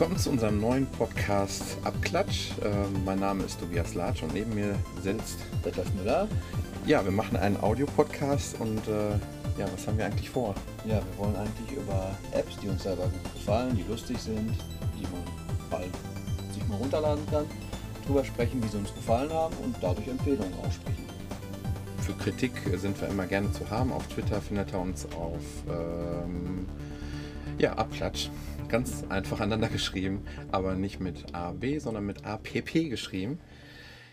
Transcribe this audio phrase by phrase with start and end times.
[0.00, 2.52] Willkommen zu unserem neuen Podcast Abklatsch.
[2.64, 6.26] Ähm, mein Name ist Tobias Latsch und neben mir sitzt Detlef Müller.
[6.86, 10.54] Ja, wir machen einen Audio-Podcast und äh, ja, was haben wir eigentlich vor?
[10.86, 14.56] Ja, wir wollen eigentlich über Apps, die uns selber gut gefallen, die lustig sind,
[14.98, 15.22] die man
[15.70, 15.90] bald
[16.54, 17.44] sich mal runterladen kann,
[18.06, 21.04] drüber sprechen, wie sie uns gefallen haben und dadurch Empfehlungen aussprechen.
[21.98, 23.92] Für Kritik sind wir immer gerne zu haben.
[23.92, 26.66] Auf Twitter findet ihr uns auf ähm,
[27.58, 28.30] ja, Abklatsch.
[28.68, 33.38] Ganz einfach aneinander geschrieben, aber nicht mit AB, sondern mit APP geschrieben.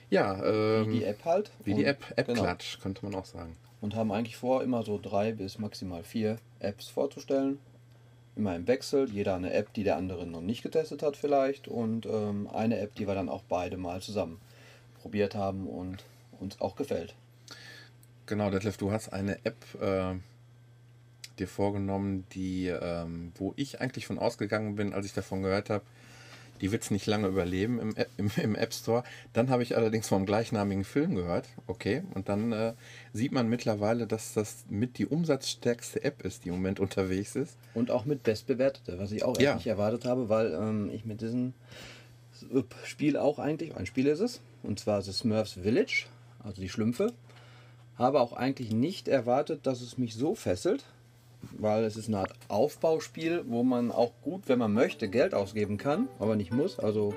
[0.09, 1.51] Ja, ähm, Wie die App halt.
[1.63, 2.41] Wie die App, genau.
[2.41, 3.55] App-Klatsch, könnte man auch sagen.
[3.79, 7.59] Und haben eigentlich vor, immer so drei bis maximal vier Apps vorzustellen.
[8.35, 9.09] Immer im Wechsel.
[9.09, 11.67] Jeder eine App, die der andere noch nicht getestet hat vielleicht.
[11.67, 14.39] Und ähm, eine App, die wir dann auch beide mal zusammen
[15.01, 16.03] probiert haben und
[16.39, 17.15] uns auch gefällt.
[18.25, 20.15] Genau, Detlef, du hast eine App äh,
[21.39, 25.85] dir vorgenommen, die, ähm, wo ich eigentlich von ausgegangen bin, als ich davon gehört habe,
[26.61, 29.03] die wird es nicht lange überleben im, App- im, im App Store.
[29.33, 31.47] Dann habe ich allerdings vom gleichnamigen Film gehört.
[31.67, 32.73] Okay, und dann äh,
[33.13, 37.57] sieht man mittlerweile, dass das mit die umsatzstärkste App ist, die im Moment unterwegs ist.
[37.73, 39.55] Und auch mit Bestbewertete, was ich auch Ja.
[39.55, 41.53] nicht erwartet habe, weil ähm, ich mit diesem
[42.83, 46.05] Spiel auch eigentlich, ein Spiel ist es, und zwar The Smurfs Village,
[46.43, 47.13] also die Schlümpfe,
[47.95, 50.83] habe auch eigentlich nicht erwartet, dass es mich so fesselt,
[51.57, 55.77] weil es ist eine Art Aufbauspiel, wo man auch gut, wenn man möchte, Geld ausgeben
[55.77, 56.79] kann, aber nicht muss.
[56.79, 57.13] Also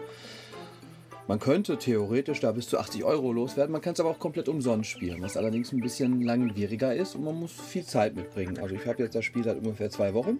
[1.29, 4.49] man könnte theoretisch da bis zu 80 Euro loswerden, man kann es aber auch komplett
[4.49, 8.59] umsonst spielen, was allerdings ein bisschen langwieriger ist und man muss viel Zeit mitbringen.
[8.59, 10.39] Also ich habe jetzt das Spiel seit ungefähr zwei Wochen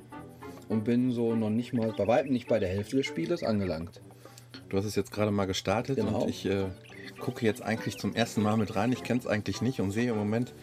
[0.69, 4.01] und bin so noch nicht mal, bei weitem nicht bei der Hälfte des Spieles angelangt.
[4.69, 6.23] Du hast es jetzt gerade mal gestartet Genau.
[6.23, 6.67] und ich äh,
[7.21, 8.93] gucke jetzt eigentlich zum ersten Mal mit rein.
[8.93, 10.55] Ich kenne es eigentlich nicht und sehe im Moment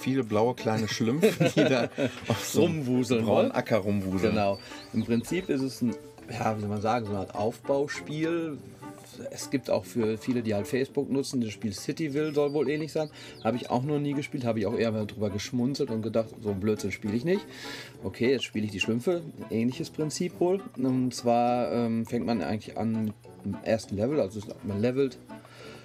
[0.00, 1.88] viele blaue kleine Schlümpfe, die da
[2.28, 3.54] auf so Rumwuseln, braunen ne?
[3.54, 4.32] Acker rumwuseln.
[4.32, 4.58] Genau.
[4.92, 5.94] Im Prinzip ist es ein,
[6.30, 8.58] ja, wie soll man sagen, so eine Art Aufbauspiel.
[9.30, 12.92] Es gibt auch für viele, die halt Facebook nutzen, das Spiel Cityville soll wohl ähnlich
[12.92, 13.10] sein.
[13.44, 16.28] Habe ich auch noch nie gespielt, habe ich auch eher mal drüber geschmunzelt und gedacht,
[16.40, 17.44] so ein Blödsinn spiele ich nicht.
[18.02, 20.62] Okay, jetzt spiele ich die Schlümpfe, ähnliches Prinzip wohl.
[20.78, 25.18] Und zwar ähm, fängt man eigentlich an mit dem ersten Level, also man levelt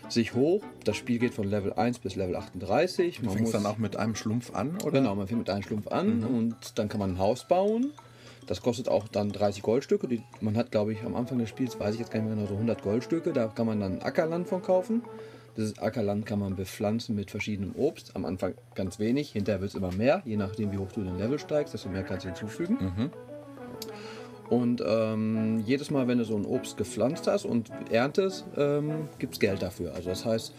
[0.09, 0.63] sich hoch.
[0.83, 3.19] Das Spiel geht von Level 1 bis Level 38.
[3.19, 4.99] Du Man fängst dann auch mit einem Schlumpf an, oder?
[4.99, 7.91] Genau, man fängt mit einem Schlumpf an und dann kann man ein Haus bauen.
[8.47, 10.07] Das kostet auch dann 30 Goldstücke.
[10.07, 12.35] Die, man hat, glaube ich, am Anfang des Spiels, weiß ich jetzt gar nicht mehr
[12.35, 13.33] genau, so 100 Goldstücke.
[13.33, 15.01] Da kann man dann Ackerland von kaufen.
[15.57, 18.15] Dieses Ackerland kann man bepflanzen mit verschiedenem Obst.
[18.15, 20.21] Am Anfang ganz wenig, hinterher wird es immer mehr.
[20.25, 22.77] Je nachdem, wie hoch du den Level steigst, desto mehr kannst du hinzufügen.
[24.50, 29.33] Und ähm, jedes Mal, wenn du so ein Obst gepflanzt hast und erntest, ähm, gibt
[29.33, 29.94] es Geld dafür.
[29.95, 30.53] Also das heißt,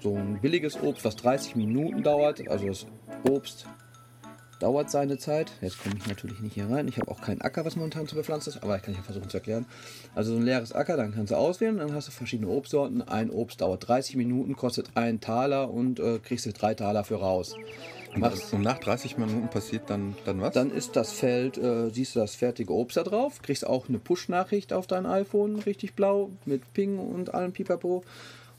[0.00, 2.86] so ein billiges Obst, was 30 Minuten dauert, also das
[3.28, 3.66] Obst
[4.60, 5.52] dauert seine Zeit.
[5.60, 6.88] Jetzt komme ich natürlich nicht hier rein.
[6.88, 9.28] Ich habe auch keinen Acker, was momentan zu bepflanzen ist, aber ich kann ja versuchen
[9.28, 9.66] zu erklären.
[10.14, 13.02] Also so ein leeres Acker, dann kannst du auswählen, dann hast du verschiedene Obstsorten.
[13.02, 17.16] Ein Obst dauert 30 Minuten, kostet einen Taler und äh, kriegst du drei Taler für
[17.16, 17.54] raus.
[18.16, 20.54] Und, Machst, und nach 30 Minuten passiert dann, dann was?
[20.54, 23.98] dann ist das Feld, äh, siehst du das fertige Obst da drauf, kriegst auch eine
[23.98, 28.04] Push-Nachricht auf dein iPhone, richtig blau, mit Ping und allem Pipapo,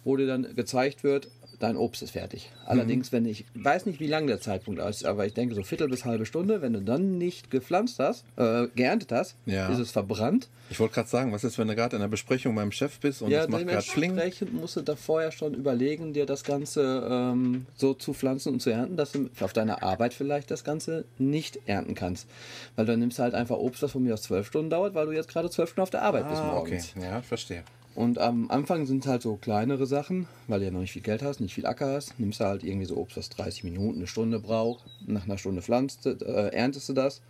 [0.03, 1.29] wo dir dann gezeigt wird,
[1.59, 2.51] dein Obst ist fertig.
[2.66, 5.88] Allerdings, wenn ich weiß nicht, wie lang der Zeitpunkt ist, aber ich denke so Viertel
[5.90, 9.69] bis halbe Stunde, wenn du dann nicht gepflanzt hast, äh, geerntet hast, Ja.
[9.69, 10.50] ist es verbrannt.
[10.69, 13.22] ich wollte gerade sagen, was ist, wenn du gerade in der Besprechung beim Chef bist
[13.22, 14.12] und es macht gerade Schling?
[14.16, 18.62] dementsprechend musst du da vorher schon überlegen, dir das Ganze ähm, so zu pflanzen und
[18.62, 22.28] zu ernten, dass du auf deiner Arbeit vielleicht das Ganze nicht ernten kannst.
[22.75, 25.06] Weil dann nimmst du halt einfach Obst, das von mir aus zwölf Stunden dauert, weil
[25.07, 26.74] du jetzt gerade zwölf Stunden auf der Arbeit bist Ah, okay.
[26.75, 26.94] morgens.
[27.01, 27.63] Ja, ich verstehe.
[27.97, 31.01] Und am Anfang sind es halt so kleinere Sachen, weil du ja noch nicht viel
[31.01, 32.19] Geld hast, nicht viel Acker hast.
[32.19, 34.85] Nimmst du halt irgendwie so Obst, was 30 Minuten, eine Stunde braucht.
[35.07, 37.21] Nach einer Stunde pflanzt, äh, erntest du das.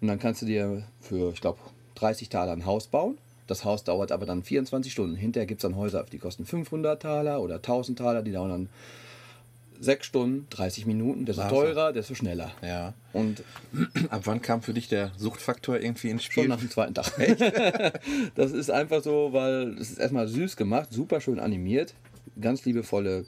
[0.00, 1.60] Und dann kannst du dir für, ich glaube,
[1.94, 3.16] 30 Taler ein Haus bauen.
[3.46, 5.14] Das Haus dauert aber dann 24 Stunden.
[5.14, 8.22] Hinterher gibt es dann Häuser, die kosten 500 Taler oder 1000 Taler.
[8.22, 8.68] Die dauern dann
[9.82, 11.26] 6 Stunden, 30 Minuten.
[11.26, 11.58] Desto Wahnsinn.
[11.58, 12.52] teurer, desto schneller.
[12.62, 12.94] Ja.
[13.12, 13.42] Und
[14.10, 16.44] Ab wann kam für dich der Suchtfaktor irgendwie ins Spiel?
[16.44, 17.12] Schon nach dem zweiten Tag.
[18.36, 21.94] das ist einfach so, weil es ist erstmal süß gemacht, super schön animiert,
[22.40, 23.26] ganz liebevolle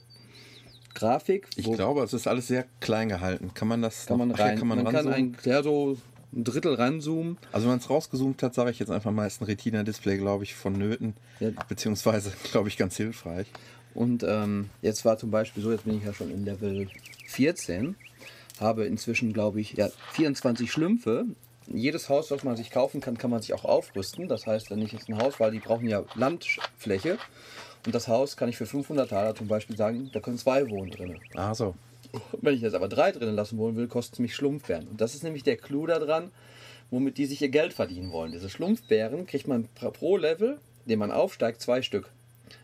[0.95, 1.49] Grafik.
[1.57, 3.53] ich glaube, es ist alles sehr klein gehalten.
[3.53, 5.61] Kann man das kann man noch- ach ja, rein, kann man, man, kann ein, ja,
[5.63, 5.97] so
[6.33, 7.37] ein Drittel ranzoomen.
[7.51, 10.45] Also wenn man es rausgezoomt hat, sage ich jetzt einfach mal, ist ein Retina-Display, glaube
[10.45, 11.15] ich, vonnöten.
[11.41, 11.51] Ja.
[11.69, 13.49] Beziehungsweise, glaube ich, ganz hilfreich.
[13.95, 16.89] Und ähm, jetzt war zum Beispiel so, jetzt bin ich ja schon in Level
[17.27, 17.95] 14,
[18.61, 21.27] habe inzwischen, glaube ich, ja, 24 Schlümpfe
[21.67, 24.29] jedes Haus, was man sich kaufen kann, kann man sich auch aufrüsten.
[24.29, 27.19] Das heißt, wenn ich jetzt ein Haus, weil die brauchen ja Landfläche.
[27.87, 30.91] Und das Haus kann ich für 500 Taler zum Beispiel sagen, da können zwei wohnen
[30.91, 31.19] drin.
[31.35, 31.75] Ah, so.
[32.41, 34.89] Wenn ich jetzt aber drei drinnen lassen wollen will, kostet es mich Schlumpfbären.
[34.89, 36.31] Und das ist nämlich der Clou daran,
[36.91, 38.33] womit die sich ihr Geld verdienen wollen.
[38.33, 42.09] Diese Schlumpfbären kriegt man pro Level, den man aufsteigt, zwei Stück.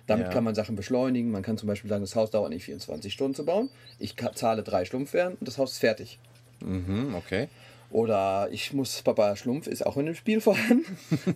[0.06, 0.32] Damit Ja.
[0.32, 1.30] kann man Sachen beschleunigen.
[1.30, 3.68] Man kann zum Beispiel sagen, das Haus dauert nicht 24 Stunden zu bauen.
[3.98, 6.18] Ich zahle drei Schlumpfbären und das Haus ist fertig.
[6.64, 7.48] Mhm, okay.
[7.92, 10.84] Oder ich muss, Papa Schlumpf ist auch in dem Spiel vorhanden.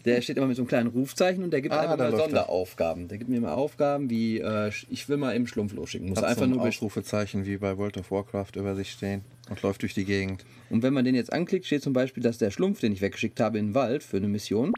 [0.04, 2.16] Der steht immer mit so einem kleinen Rufzeichen und der gibt Ah, einfach mal er.
[2.16, 3.08] Sonderaufgaben.
[3.08, 6.08] Der gibt mir mal Aufgaben wie, äh, ich will mal eben Schlumpf losschicken.
[6.10, 9.22] Muss Hat einfach so ein nur Ausrufezeichen wie bei World of Warcraft über sich stehen
[9.50, 10.44] und läuft durch die Gegend.
[10.70, 13.40] Und wenn man den jetzt anklickt, steht zum Beispiel, dass der Schlumpf, den ich weggeschickt
[13.40, 14.74] habe in den Wald für eine Mission,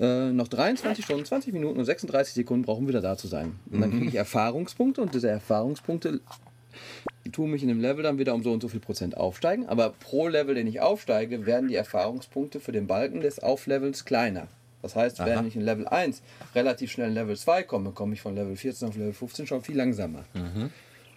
[0.00, 3.56] äh, noch 23 Stunden, 20 Minuten und 36 Sekunden brauchen, wieder da zu sein.
[3.70, 6.20] Und dann kriege ich Erfahrungspunkte und diese Erfahrungspunkte
[7.32, 9.66] tun mich in dem Level dann wieder um so und so viel Prozent aufsteigen.
[9.66, 14.48] Aber pro Level, den ich aufsteige, werden die Erfahrungspunkte für den Balken des Auflevels kleiner.
[14.82, 15.26] Das heißt, Aha.
[15.26, 16.22] wenn ich in Level 1
[16.54, 19.62] relativ schnell in Level 2 komme, komme ich von Level 14 auf Level 15 schon
[19.62, 20.24] viel langsamer.
[20.42, 20.70] Und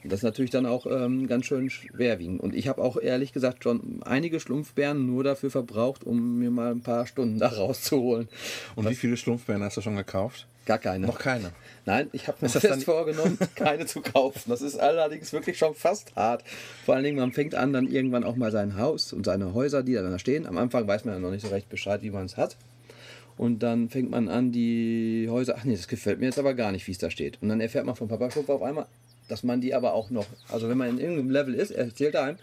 [0.05, 2.41] das ist natürlich dann auch ähm, ganz schön schwerwiegend.
[2.41, 6.71] Und ich habe auch ehrlich gesagt schon einige Schlumpfbären nur dafür verbraucht, um mir mal
[6.71, 8.27] ein paar Stunden da rauszuholen.
[8.75, 10.47] Und wie viele Schlumpfbären hast du schon gekauft?
[10.65, 11.07] Gar keine.
[11.07, 11.51] Noch keine.
[11.85, 14.49] Nein, ich habe mir fest dann- vorgenommen, keine zu kaufen.
[14.49, 16.43] Das ist allerdings wirklich schon fast hart.
[16.85, 19.83] Vor allen Dingen, man fängt an, dann irgendwann auch mal sein Haus und seine Häuser,
[19.83, 20.45] die da stehen.
[20.45, 22.55] Am Anfang weiß man ja noch nicht so recht Bescheid, wie man es hat.
[23.35, 26.71] Und dann fängt man an, die Häuser, ach nee, das gefällt mir jetzt aber gar
[26.71, 27.41] nicht, wie es da steht.
[27.41, 28.85] Und dann erfährt man von Papa Schlumpf auf einmal,
[29.33, 32.15] dass man die aber auch noch, also wenn man in irgendeinem Level ist, er erzählt
[32.15, 32.37] einem,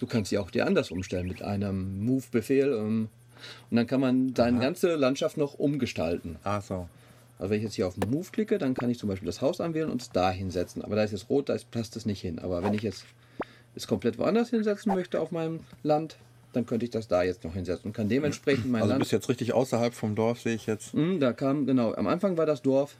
[0.00, 2.72] du kannst sie auch dir anders umstellen mit einem Move-Befehl.
[2.76, 3.08] ähm,
[3.70, 6.36] Und dann kann man deine ganze Landschaft noch umgestalten.
[6.42, 6.88] Ah, so.
[7.38, 9.60] Also wenn ich jetzt hier auf Move klicke, dann kann ich zum Beispiel das Haus
[9.60, 10.82] anwählen und es da hinsetzen.
[10.82, 12.40] Aber da ist jetzt rot, da ist- passt es nicht hin.
[12.40, 13.04] Aber wenn ich jetzt
[13.76, 16.16] es komplett woanders hinsetzen möchte auf meinem Land,
[16.54, 18.98] dann könnte ich das da jetzt noch hinsetzen und kann dementsprechend mein Also Land...
[18.98, 20.92] bist jetzt richtig außerhalb vom Dorf, sehe ich jetzt.
[20.92, 22.96] Hm, da kam, genau, am Anfang war das Dorf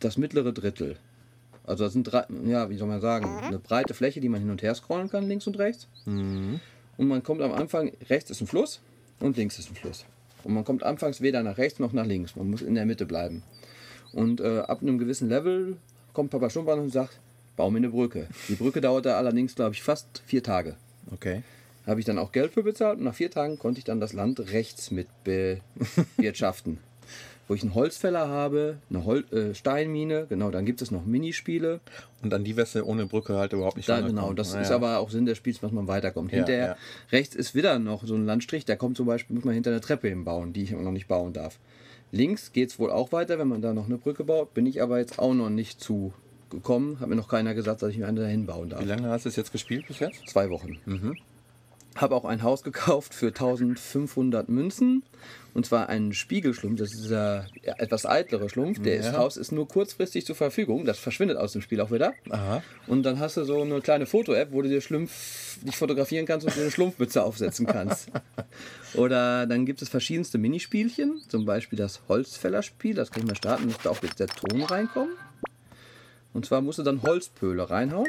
[0.00, 0.96] das mittlere Drittel.
[1.66, 4.50] Also das sind drei, ja, wie soll man sagen, eine breite Fläche, die man hin
[4.50, 5.88] und her scrollen kann, links und rechts.
[6.96, 8.80] Und man kommt am Anfang, rechts ist ein Fluss
[9.20, 10.04] und links ist ein Fluss.
[10.44, 12.36] Und man kommt anfangs weder nach rechts noch nach links.
[12.36, 13.42] Man muss in der Mitte bleiben.
[14.12, 15.76] Und äh, ab einem gewissen Level
[16.12, 17.18] kommt Papa an und sagt,
[17.56, 18.28] bau mir eine Brücke.
[18.48, 20.76] Die Brücke dauerte allerdings, glaube ich, fast vier Tage.
[21.12, 21.42] Okay.
[21.86, 24.12] Habe ich dann auch Geld für bezahlt und nach vier Tagen konnte ich dann das
[24.12, 26.78] Land rechts mit bewirtschaften.
[27.48, 31.80] Wo ich einen Holzfäller habe, eine Hol äh, Steinmine, genau, dann gibt es noch Minispiele.
[32.22, 34.74] Und an die Wäsche ohne Brücke halt überhaupt nicht Da, genau, das Ah, ist ja.
[34.76, 36.32] aber auch Sinn des Spiels, dass man weiterkommt.
[36.32, 36.76] Ja, Hinterher, ja.
[37.12, 39.80] rechts ist wieder noch so ein Landstrich, der kommt zum Beispiel, muss man hinter einer
[39.80, 41.58] Treppe hinbauen, die ich noch nicht bauen darf.
[42.12, 44.82] Links geht es wohl auch weiter, wenn man da noch eine Brücke baut, bin ich
[44.82, 46.12] aber jetzt auch noch nicht zu
[46.50, 48.80] gekommen, hat mir noch keiner gesagt, dass ich mir eine dahin bauen darf.
[48.80, 50.26] Wie lange hast du es jetzt gespielt bis jetzt?
[50.28, 50.78] Zwei Wochen.
[51.96, 55.02] Habe auch ein Haus gekauft für 1500 Münzen.
[55.54, 56.78] Und zwar einen Spiegelschlumpf.
[56.78, 58.82] Das ist dieser ja, etwas eitlere Schlumpf.
[58.82, 59.16] Der ist, Ja.
[59.16, 60.84] Haus ist nur kurzfristig zur Verfügung.
[60.84, 62.12] Das verschwindet aus dem Spiel auch wieder.
[62.28, 62.62] Aha.
[62.86, 66.46] Und dann hast du so eine kleine Foto-App, wo du dir Schlumpf dich fotografieren kannst
[66.46, 68.10] und dir eine Schlumpfmütze aufsetzen kannst.
[68.94, 71.22] Oder dann gibt es verschiedenste Minispielchen.
[71.28, 72.94] Zum Beispiel das Holzfällerspiel.
[72.94, 73.64] Das kann ich mal starten.
[73.64, 75.14] Müsste auch jetzt der Ton reinkommen.
[76.34, 78.08] Und zwar musst du dann Holzpöle reinhauen.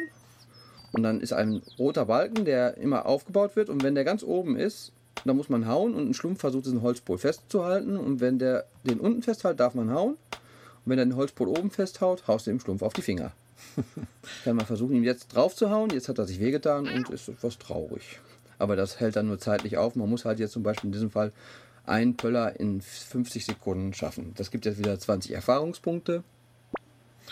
[0.93, 3.69] Und dann ist ein roter Balken, der immer aufgebaut wird.
[3.69, 4.91] Und wenn der ganz oben ist,
[5.25, 5.93] dann muss man hauen.
[5.93, 7.97] Und ein Schlumpf versucht, diesen Holzpol festzuhalten.
[7.97, 10.13] Und wenn der den unten festhält, darf man hauen.
[10.13, 13.31] Und wenn er den Holzpol oben festhaut, haust du dem Schlumpf auf die Finger.
[14.43, 15.89] Kann man versuchen, ihm jetzt drauf zu hauen.
[15.89, 18.19] Jetzt hat er sich wehgetan und ist etwas traurig.
[18.59, 19.95] Aber das hält dann nur zeitlich auf.
[19.95, 21.31] Man muss halt jetzt zum Beispiel in diesem Fall
[21.85, 24.33] einen Pöller in 50 Sekunden schaffen.
[24.35, 26.23] Das gibt jetzt wieder 20 Erfahrungspunkte,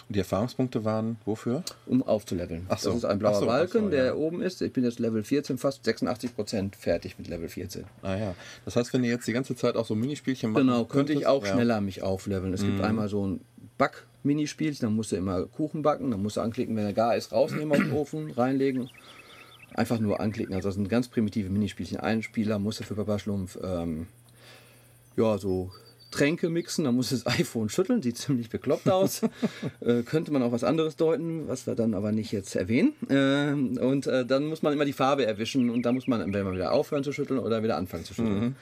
[0.08, 1.64] Und die Erfahrungspunkte waren wofür?
[1.88, 2.68] um aufzuleveln.
[2.70, 2.90] Ach so.
[2.90, 4.16] Das ist ein blauer so, Balken, so, der ja.
[4.16, 4.62] oben ist.
[4.62, 7.86] Ich bin jetzt Level 14, fast 86% fertig mit Level 14.
[8.04, 8.36] Ah ja.
[8.66, 11.26] Das heißt, wenn ihr jetzt die ganze Zeit auch so Minispielchen machen Genau, könnte ich
[11.26, 11.54] auch ja.
[11.54, 12.54] schneller mich aufleveln.
[12.54, 13.42] Es gibt einmal so ein
[13.80, 17.32] Back-Minispiel, dann musst du immer Kuchen backen, dann musst du anklicken, wenn er gar ist,
[17.32, 18.90] rausnehmen aus dem Ofen, reinlegen.
[19.74, 20.54] Einfach nur anklicken.
[20.54, 22.00] Also das sind ganz primitive Minispielchen.
[22.00, 24.08] Ein Spieler musste für Papa Schlumpf ähm,
[25.18, 25.72] ja, so
[26.16, 29.22] Tränke mixen, dann muss das iPhone schütteln, sieht ziemlich bekloppt aus.
[29.82, 32.94] äh, könnte man auch was anderes deuten, was wir dann aber nicht jetzt erwähnen.
[33.10, 36.52] Ähm, und äh, dann muss man immer die Farbe erwischen und da muss man entweder
[36.54, 38.56] wieder aufhören zu schütteln oder wieder anfangen zu schütteln.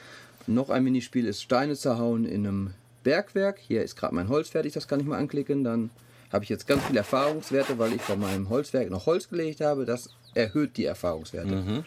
[0.47, 2.71] Noch ein Minispiel ist Steine zerhauen in einem
[3.03, 3.59] Bergwerk.
[3.59, 5.63] Hier ist gerade mein Holz fertig, das kann ich mal anklicken.
[5.63, 5.89] Dann
[6.31, 9.85] habe ich jetzt ganz viele Erfahrungswerte, weil ich von meinem Holzwerk noch Holz gelegt habe.
[9.85, 11.83] Das erhöht die Erfahrungswerte.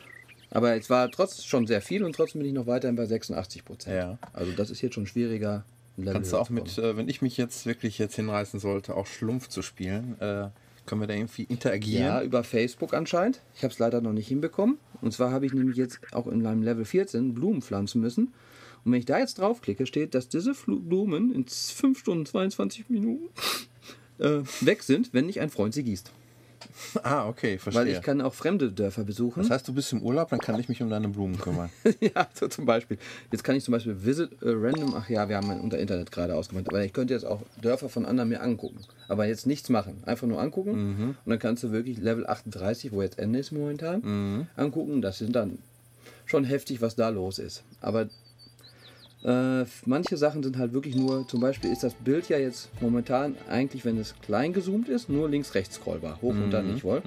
[0.50, 3.64] Aber es war trotzdem schon sehr viel und trotzdem bin ich noch weiterhin bei 86
[3.64, 3.96] Prozent.
[3.96, 4.18] Ja.
[4.32, 5.64] Also das ist jetzt schon schwieriger.
[5.96, 9.06] Level Kannst du auch mit, äh, wenn ich mich jetzt wirklich jetzt hinreißen sollte, auch
[9.06, 10.48] Schlumpf zu spielen, äh,
[10.86, 12.04] Können wir da irgendwie interagieren?
[12.04, 13.40] Ja, über Facebook anscheinend.
[13.56, 14.78] Ich habe es leider noch nicht hinbekommen.
[15.00, 18.32] Und zwar habe ich nämlich jetzt auch in meinem Level 14 Blumen pflanzen müssen.
[18.84, 23.24] Und wenn ich da jetzt draufklicke, steht, dass diese Blumen in 5 Stunden 22 Minuten
[24.18, 26.12] äh, weg sind, wenn nicht ein Freund sie gießt.
[27.02, 27.82] Ah, okay, verstehe.
[27.84, 29.42] Weil ich kann auch fremde Dörfer besuchen.
[29.42, 31.70] das heißt, du bist im Urlaub, dann kann ich mich um deine Blumen kümmern.
[32.00, 32.98] ja, so zum Beispiel.
[33.30, 36.34] Jetzt kann ich zum Beispiel Visit äh, Random, ach ja, wir haben unter Internet gerade
[36.34, 38.80] ausgemacht, aber ich könnte jetzt auch Dörfer von anderen mir angucken.
[39.08, 40.02] Aber jetzt nichts machen.
[40.06, 41.16] Einfach nur angucken.
[41.24, 45.00] Und dann kannst du wirklich Level 38, wo jetzt Ende ist momentan, angucken.
[45.02, 45.58] Das sind dann
[46.24, 47.62] schon heftig, was da los ist.
[47.80, 48.08] Aber
[49.24, 53.34] äh, manche Sachen sind halt wirklich nur, zum Beispiel ist das Bild ja jetzt momentan
[53.48, 57.02] eigentlich, wenn es klein gezoomt ist, nur links-rechts scrollbar, hoch und dann nicht wohl.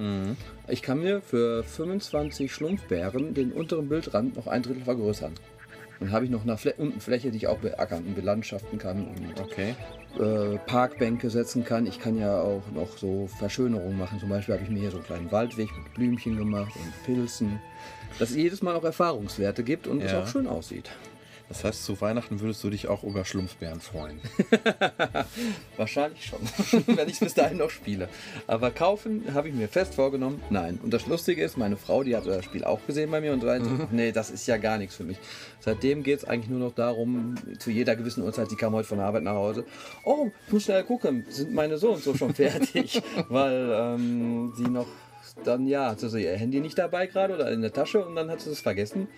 [0.68, 5.32] Ich kann mir für 25 Schlumpfbären den unteren Bildrand noch ein Drittel vergrößern.
[6.00, 9.04] Dann habe ich noch eine Flä unten Fläche, die ich auch beackern und belandschaften kann
[9.06, 9.74] und Okay.
[10.18, 11.86] äh, Parkbänke setzen kann.
[11.86, 14.18] Ich kann ja auch noch so Verschönerungen machen.
[14.18, 17.60] Zum Beispiel habe ich mir hier so einen kleinen Waldweg mit Blümchen gemacht und Pilzen.
[18.18, 20.20] Dass es jedes Mal auch Erfahrungswerte gibt und es Ja.
[20.22, 20.90] auch schön aussieht.
[21.50, 24.20] Das heißt, zu Weihnachten würdest du dich auch über Schlumpfbären freuen.
[25.76, 26.38] Wahrscheinlich schon,
[26.96, 28.08] wenn ich bis dahin noch spiele.
[28.46, 30.78] Aber kaufen habe ich mir fest vorgenommen, nein.
[30.80, 33.42] Und das Lustige ist, meine Frau, die hat das Spiel auch gesehen bei mir und
[33.42, 35.18] meinte, nee, das ist ja gar nichts für mich.
[35.58, 38.98] Seitdem geht es eigentlich nur noch darum, zu jeder gewissen Uhrzeit, die kam heute von
[38.98, 39.64] der Arbeit nach Hause,
[40.04, 44.70] oh, ich muss schnell gucken, sind meine so und so schon fertig, weil ähm, sie
[44.70, 44.86] noch
[45.44, 48.30] dann, ja, hatte sie ihr Handy nicht dabei gerade oder in der Tasche und dann
[48.30, 49.08] hat sie es vergessen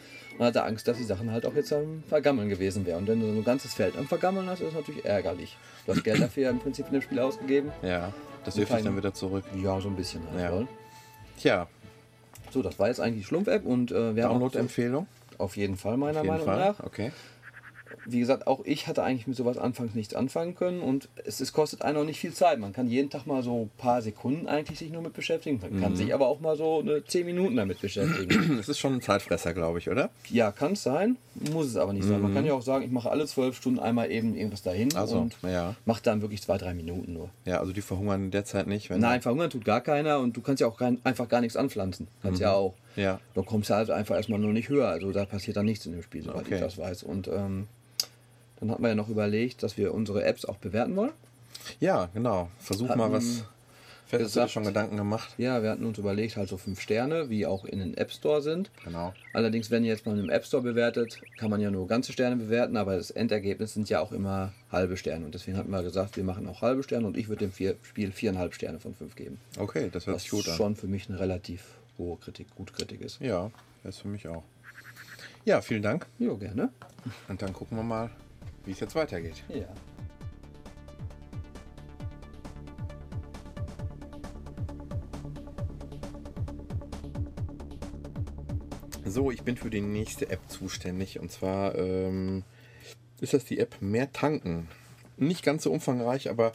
[0.42, 2.99] und hatte Angst, dass die Sachen halt auch jetzt am Vergammeln gewesen wären.
[3.02, 5.56] Und wenn du so ein ganzes Feld am Vergammeln hast, ist das natürlich ärgerlich.
[5.87, 7.70] Du hast Geld dafür ja im Prinzip in dem Spiel ausgegeben.
[7.82, 8.12] Ja,
[8.44, 9.44] das wirft dich dann wieder zurück.
[9.56, 10.40] Ja, so ein bisschen halt.
[10.40, 10.49] Ja.
[10.50, 10.68] voll.
[11.38, 11.66] Tja,
[12.50, 15.06] So, das war jetzt eigentlich die Schlumpf-App und äh, wir Download-Empfehlung.
[15.38, 16.58] auf jeden Fall meiner jeden Meinung Fall.
[16.58, 16.80] nach.
[16.84, 17.12] Okay.
[18.06, 21.52] Wie gesagt, auch ich hatte eigentlich mit sowas anfangs nichts anfangen können und es, es
[21.52, 22.58] kostet einen auch nicht viel Zeit.
[22.58, 25.58] Man kann jeden Tag mal so ein paar Sekunden eigentlich sich nur mit beschäftigen.
[25.61, 25.80] Man Mhm.
[25.80, 28.56] kann sich aber auch mal so eine 10 Minuten damit beschäftigen.
[28.56, 30.11] Das ist schon ein Zeitfresser, glaube ich, oder?
[30.30, 31.16] ja, kann es sein,
[31.52, 32.20] muss es aber nicht sein.
[32.22, 34.96] Man kann ja auch sagen, ich mache alle zwölf Stunden einmal eben irgendwas dahin Mhm.
[34.96, 35.75] Also, und ja.
[35.84, 37.30] mache dann wirklich zwei, drei Minuten nur.
[37.44, 38.90] Ja, also die verhungern derzeit nicht.
[38.90, 42.08] Nein, verhungern tut gar keiner und du kannst ja auch kein, einfach gar nichts anpflanzen.
[42.22, 42.75] Kannst ja auch.
[42.96, 43.20] Ja.
[43.34, 44.88] Du kommst halt einfach erstmal nur nicht höher.
[44.88, 46.56] Also da passiert dann nichts in dem Spiel, soweit Okay.
[46.56, 47.02] ich das weiß.
[47.04, 47.66] Und ähm,
[48.62, 51.11] dann hat man ja noch überlegt, dass wir unsere Apps auch bewerten wollen.
[51.81, 52.49] Ja, genau.
[52.61, 53.25] Versuch mal Hatten was.
[54.04, 55.35] Hast du dir gesagt- schon Gedanken gemacht?
[55.38, 58.40] Ja, wir hatten uns überlegt, halt so fünf Sterne, wie auch in den App Store
[58.42, 58.71] sind.
[58.85, 59.14] Genau.
[59.33, 62.37] Allerdings, wenn ihr jetzt mal im App Store bewertet, kann man ja nur ganze Sterne
[62.37, 65.25] bewerten, aber das Endergebnis sind ja auch immer halbe Sterne.
[65.25, 67.75] Und deswegen hatten wir gesagt, wir machen auch halbe Sterne und ich würde dem vier,
[67.83, 69.38] Spiel viereinhalb Sterne von fünf geben.
[69.59, 70.54] Okay, das hört Was sich gut an.
[70.57, 71.64] schon für mich eine relativ
[71.99, 73.19] hohe Kritik, gute Kritik ist.
[73.21, 73.50] Ja,
[73.83, 74.45] das ist für mich auch.
[75.47, 76.07] Ja, vielen Dank.
[76.21, 76.69] Jo, gerne.
[77.28, 78.11] Und dann gucken wir mal,
[78.64, 79.42] wie es jetzt weitergeht.
[79.49, 79.66] Ja.
[89.12, 91.21] So, ich bin für die nächste App zuständig.
[91.21, 92.45] Und zwar ähm,
[93.21, 94.69] ist das die App Mehr tanken.
[95.19, 96.52] Nicht ganz so umfangreich, aber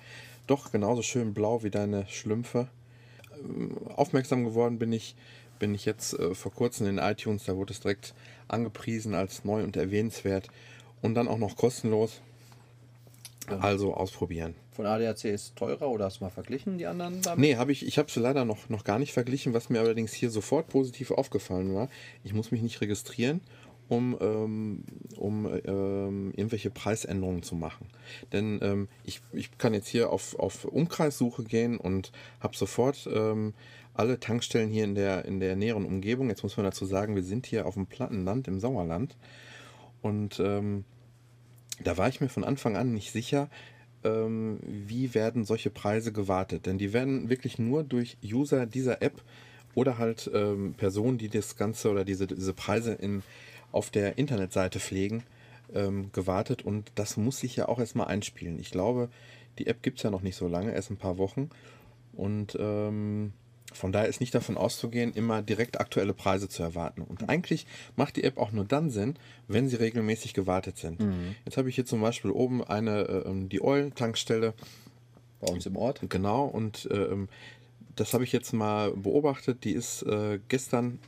[0.48, 2.68] doch genauso schön blau wie deine Schlümpfe.
[3.38, 5.16] Ähm, aufmerksam geworden bin ich,
[5.60, 7.44] bin ich jetzt äh, vor kurzem in iTunes.
[7.44, 8.16] Da wurde es direkt
[8.48, 10.48] angepriesen als neu und erwähnenswert.
[11.02, 12.22] Und dann auch noch kostenlos.
[13.48, 14.56] Also ausprobieren.
[14.72, 17.22] Von ADAC ist teurer oder hast du mal verglichen, die anderen?
[17.22, 17.40] damit?
[17.40, 20.14] Nee, habe ich, ich habe es leider noch, noch gar nicht verglichen, was mir allerdings
[20.14, 21.90] hier sofort positiv aufgefallen war.
[22.24, 23.40] Ich muss mich nicht registrieren,
[23.88, 24.84] um, ähm,
[25.16, 27.88] um ähm, irgendwelche Preisänderungen zu machen.
[28.34, 32.12] Denn ähm, ich, ich kann jetzt hier auf, auf Umkreissuche gehen und
[32.42, 33.54] habe sofort ähm,
[33.94, 36.30] alle Tankstellen hier in der, in der näheren Umgebung.
[36.30, 39.16] Jetzt muss man dazu sagen, wir sind hier auf dem Plattenland im Sauerland.
[40.02, 40.86] Und ähm,
[41.84, 43.50] da war ich mir von Anfang an nicht sicher,
[44.04, 46.66] ähm, wie werden solche Preise gewartet.
[46.66, 49.22] Denn die werden wirklich nur durch User dieser App
[49.76, 53.22] oder halt ähm, Personen, die das Ganze oder diese, diese Preise in,
[53.72, 55.24] auf der Internetseite pflegen,
[55.74, 56.64] ähm, gewartet.
[56.64, 58.60] Und das muss sich ja auch erstmal einspielen.
[58.60, 59.10] Ich glaube,
[59.60, 61.50] die App gibt es ja noch nicht so lange, erst ein paar Wochen.
[62.14, 63.34] Und ähm,
[63.78, 67.02] von daher ist nicht davon auszugehen, immer direkt aktuelle Preise zu erwarten.
[67.02, 67.66] Und eigentlich
[67.96, 69.16] macht die App auch nur dann Sinn,
[69.48, 71.00] wenn sie regelmäßig gewartet sind.
[71.46, 74.54] Jetzt habe ich hier zum Beispiel oben eine, äh, die Oil-Tankstelle.
[75.40, 76.02] Bei uns im Ort.
[76.10, 77.30] Genau, und ähm,
[77.96, 79.64] das habe ich jetzt mal beobachtet.
[79.66, 81.00] Die ist äh, gestern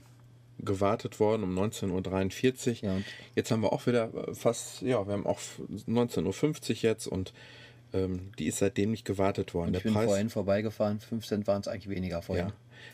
[0.59, 2.89] gewartet worden um 19.43 Uhr.
[2.89, 2.97] Ja,
[3.35, 5.39] Jetzt haben wir auch wieder äh, fast, ja, wir haben auch
[5.87, 7.33] 19.50 Uhr jetzt und
[7.93, 9.69] ähm, die ist seitdem nicht gewartet worden.
[9.69, 12.47] Und ich Der bin Preis, vorhin vorbeigefahren, 5 Cent waren es eigentlich weniger vorhin.
[12.47, 12.53] ja,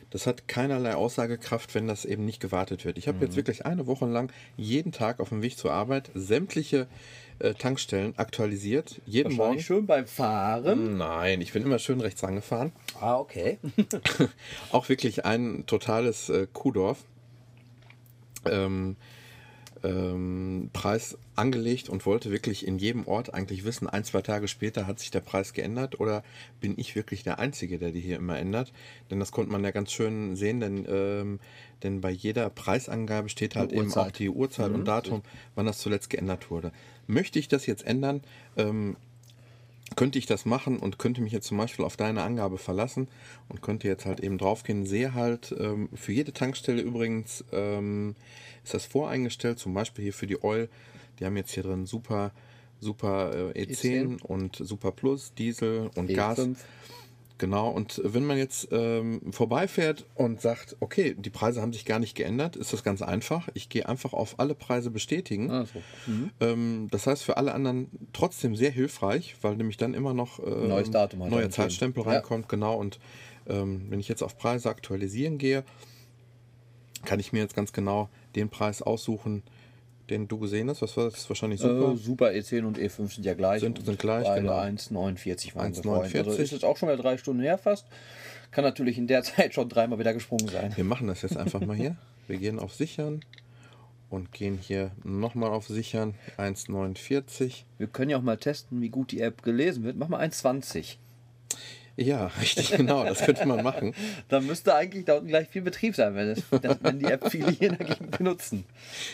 [0.09, 2.97] das hat keinerlei Aussagekraft, wenn das eben nicht gewartet wird.
[2.97, 6.87] Ich habe jetzt wirklich eine Woche lang jeden Tag auf dem Weg zur Arbeit sämtliche
[7.39, 9.01] äh, Tankstellen aktualisiert.
[9.05, 9.59] Jeden Morgen.
[9.59, 10.97] Schön beim Fahren.
[10.97, 12.71] Nein, ich bin immer schön rechts angefahren.
[12.99, 13.59] Ah, okay.
[14.71, 17.03] Auch wirklich ein totales äh, Kuhdorf.
[18.45, 18.95] Ähm,
[19.85, 24.87] ähm, Preis angelegt und wollte wirklich in jedem Ort eigentlich wissen, ein, zwei Tage später
[24.87, 26.23] hat sich der Preis geändert oder
[26.59, 28.73] bin ich wirklich der Einzige, der die hier immer ändert?
[29.11, 31.39] Denn das konnte man ja ganz schön sehen, denn, ähm,
[31.83, 35.21] denn bei jeder Preisangabe steht halt eben auch die Uhrzeit und Datum,
[35.53, 36.71] wann das zuletzt geändert wurde.
[37.05, 38.21] Möchte ich das jetzt ändern?
[38.57, 38.97] Ähm,
[39.95, 43.07] könnte ich das machen und könnte mich jetzt zum Beispiel auf deine Angabe verlassen
[43.49, 48.15] und könnte jetzt halt eben draufgehen, sehe halt ähm, für jede Tankstelle übrigens ähm,
[48.63, 50.69] ist das voreingestellt, zum Beispiel hier für die Oil,
[51.19, 52.31] die haben jetzt hier drin super,
[52.79, 56.47] super äh, E10, und Super Plus, Diesel und Gas.
[57.35, 57.39] E5.
[57.39, 61.99] Genau, und wenn man jetzt ähm, vorbeifährt und sagt, okay, die Preise haben sich gar
[61.99, 63.49] nicht geändert, ist das ganz einfach.
[63.53, 65.51] Ich gehe einfach auf alle Preise bestätigen.
[65.51, 65.81] Ah, so.
[66.39, 70.69] Ähm, das heißt für alle anderen trotzdem sehr hilfreich, weil nämlich dann immer noch ähm,
[70.69, 71.51] Neues Datum hat neuer drin.
[71.51, 72.11] Zeitstempel Ja.
[72.11, 72.75] reinkommt, genau.
[72.77, 72.99] Und
[73.47, 75.63] ähm, wenn ich jetzt auf Preise aktualisieren gehe,
[77.03, 79.43] kann ich mir jetzt ganz genau den Preis aussuchen,
[80.09, 80.81] den du gesehen hast.
[80.81, 81.27] Was war das?
[81.29, 81.93] Wahrscheinlich super.
[81.93, 83.61] Äh, Super E10 und E5 sind ja gleich.
[83.61, 84.53] Sind- sind gleich, Beide genau.
[84.59, 85.83] 1,49 waren sie 1,49.
[85.83, 86.17] vorhin.
[86.25, 87.85] Also ist jetzt auch schon wieder drei Stunden her fast.
[88.51, 90.71] Kann natürlich in der Zeit schon dreimal wieder gesprungen sein.
[90.75, 91.95] Wir machen das jetzt einfach mal hier.
[92.27, 93.21] Wir gehen auf Sichern
[94.09, 96.13] und gehen hier nochmal auf Sichern.
[96.37, 97.63] 1,49.
[97.77, 99.97] Wir können ja auch mal testen, wie gut die App gelesen wird.
[99.97, 100.97] Mach mal 1,20.
[101.97, 103.05] Ja, richtig, genau.
[103.05, 103.93] Das könnte man machen.
[104.29, 106.43] Dann müsste eigentlich da unten gleich viel Betrieb sein, wenn, es,
[106.81, 108.65] wenn die App viele hier Gegend benutzen.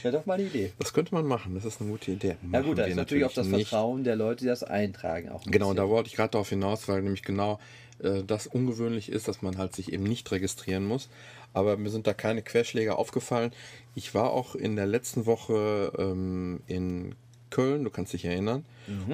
[0.01, 0.71] Wäre doch mal eine Idee.
[0.79, 1.53] Das könnte man machen.
[1.55, 2.29] Das ist eine gute Idee.
[2.29, 3.69] Ja Machen gut, da ist natürlich auch das nicht.
[3.69, 5.29] Vertrauen der Leute, die das eintragen.
[5.29, 5.77] Auch ein Genau, bisschen.
[5.77, 7.59] da wollte ich gerade darauf hinaus, weil nämlich genau
[8.03, 11.09] äh, das ungewöhnlich ist, dass man halt sich eben nicht registrieren muss.
[11.53, 13.51] Aber mir sind da keine Querschläge aufgefallen.
[13.93, 17.13] Ich war auch in der letzten Woche ähm, in
[17.50, 18.65] Köln, du kannst dich erinnern,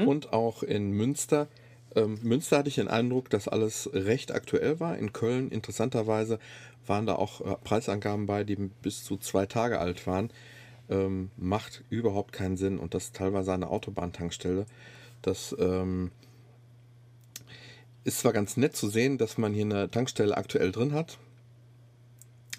[0.06, 1.48] und auch in Münster.
[1.98, 4.98] Ähm, Münster hatte ich den Eindruck, dass alles recht aktuell war.
[4.98, 6.40] In Köln, interessanterweise,
[6.86, 10.30] waren da auch äh, Preisangaben bei, die bis zu zwei Tage alt waren.
[10.90, 14.66] Ähm, macht überhaupt keinen Sinn und das teilweise eine Autobahntankstelle.
[15.24, 16.12] Das ähm,
[18.04, 21.18] ist zwar ganz nett zu sehen, dass man hier eine Tankstelle aktuell drin hat,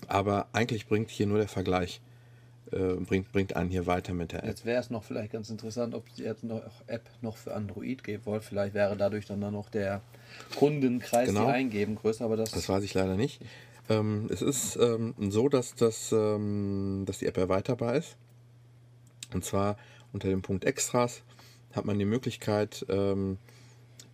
[0.09, 2.03] aber eigentlich bringt hier nur der Vergleich,
[2.72, 4.48] äh, bringt, bringt einen hier weiter mit der App.
[4.48, 8.04] Jetzt wäre es noch vielleicht ganz interessant, ob die jetzt noch App noch für Android
[8.04, 8.44] geben wollt.
[8.44, 10.02] Vielleicht wäre dadurch dann, dann noch der
[10.57, 11.46] Kundenkreis, Genau.
[11.46, 13.40] die eingeben, größer, aber das, Das weiß ich leider nicht.
[13.88, 18.16] Ähm, es ist ähm, so, dass, das, ähm, dass die App erweiterbar ist.
[19.33, 19.76] Und zwar
[20.12, 21.22] unter dem Punkt Extras
[21.72, 23.38] hat man die Möglichkeit, ähm,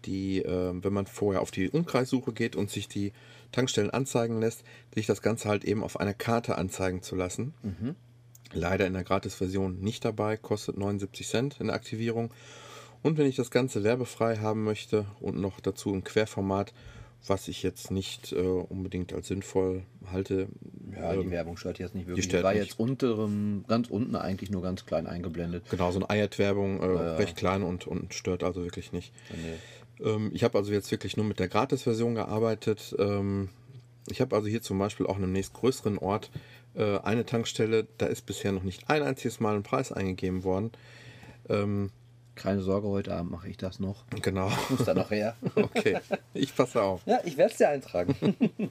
[0.05, 3.13] die, ähm, wenn man vorher auf die Umkreissuche geht und sich die
[3.53, 4.65] Tankstellen anzeigen lässt,
[4.95, 7.55] sich das Ganze halt eben auf einer Karte anzeigen zu lassen.
[8.53, 12.31] Leider in der Gratis-Version nicht dabei, kostet 79 Cent in der Aktivierung.
[13.03, 16.73] Und wenn ich das Ganze werbefrei haben möchte und noch dazu im Querformat,
[17.27, 20.49] was ich jetzt nicht äh, unbedingt als sinnvoll halte,
[20.95, 22.27] ja, die ähm, Werbung stört jetzt nicht wirklich.
[22.27, 22.63] Die, stört war nicht.
[22.63, 25.65] jetzt unterem, ganz unten eigentlich nur ganz klein eingeblendet.
[25.71, 29.13] genau so eine Ad-Werbung, äh, recht klein und, und stört also wirklich nicht.
[29.31, 30.07] Nee.
[30.07, 32.95] Ähm, ich habe also jetzt wirklich nur mit der Gratis-Version gearbeitet.
[32.99, 33.49] Ähm,
[34.11, 36.31] ich habe also hier zum Beispiel auch in einem nächstgrößeren Ort
[36.75, 40.73] äh, eine Tankstelle, da ist bisher noch nicht ein einziges Mal ein Preis eingegeben worden.
[41.49, 41.91] Ähm,
[42.35, 44.05] Keine Sorge, heute Abend mache ich das noch.
[44.23, 44.51] genau.
[44.69, 45.37] Muss da noch her.
[45.55, 45.99] Okay,
[46.33, 47.03] ich passe auf.
[47.07, 48.15] ja, ich werde es dir eintragen.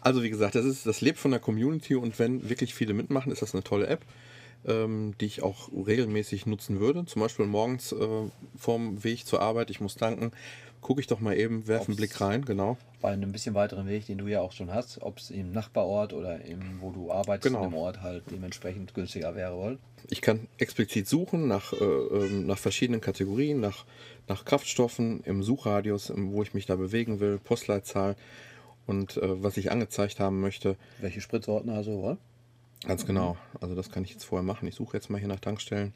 [0.00, 3.30] Also wie gesagt, das, ist, das lebt von der Community und wenn wirklich viele mitmachen,
[3.30, 4.00] ist das eine tolle App,
[4.66, 7.04] ähm, die ich auch regelmäßig nutzen würde.
[7.06, 8.06] Zum Beispiel morgens äh,
[8.58, 10.32] vorm Weg zur Arbeit, ich muss tanken,
[10.82, 12.76] gucke ich doch mal eben, werfe einen Blick rein, genau.
[13.00, 16.12] Bei einem bisschen weiteren Weg, den du ja auch schon hast, ob es im Nachbarort
[16.12, 17.64] oder im, wo du arbeitest, Genau.
[17.66, 19.78] dem Ort halt dementsprechend günstiger wäre wohl.
[20.10, 23.84] Ich kann explizit suchen nach, äh, ähm, nach verschiedenen Kategorien, nach,
[24.28, 28.14] nach Kraftstoffen im Suchradius, im- wo ich mich da bewegen will, Postleitzahl
[28.86, 30.76] und äh, was ich angezeigt haben möchte.
[31.00, 32.18] Welche Spritsorten also wohl?
[32.84, 33.36] Ganz genau.
[33.60, 34.66] Also das kann ich jetzt vorher machen.
[34.66, 35.92] Ich suche jetzt mal hier nach Tankstellen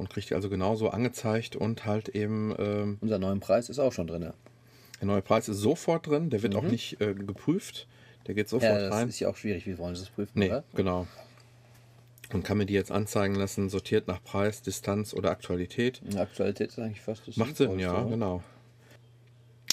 [0.00, 3.92] und kriege die also genauso angezeigt und halt eben ähm, Unser neuen Preis ist auch
[3.92, 4.22] schon drin.
[4.22, 6.30] der neue Preis ist sofort drin.
[6.30, 7.86] Der wird auch nicht äh, geprüft.
[8.26, 9.08] Der geht sofort Ja, das rein.
[9.08, 9.66] ist ja auch schwierig.
[9.66, 10.32] Wie wollen sie das prüfen?
[10.34, 10.64] Nee, Oder?
[10.74, 11.06] genau.
[12.32, 16.00] Und kann mir die jetzt anzeigen lassen, sortiert nach Preis, Distanz oder Aktualität.
[16.16, 18.10] Aktualität ist eigentlich fast das Macht Sinn, ja, oder?
[18.10, 18.42] genau.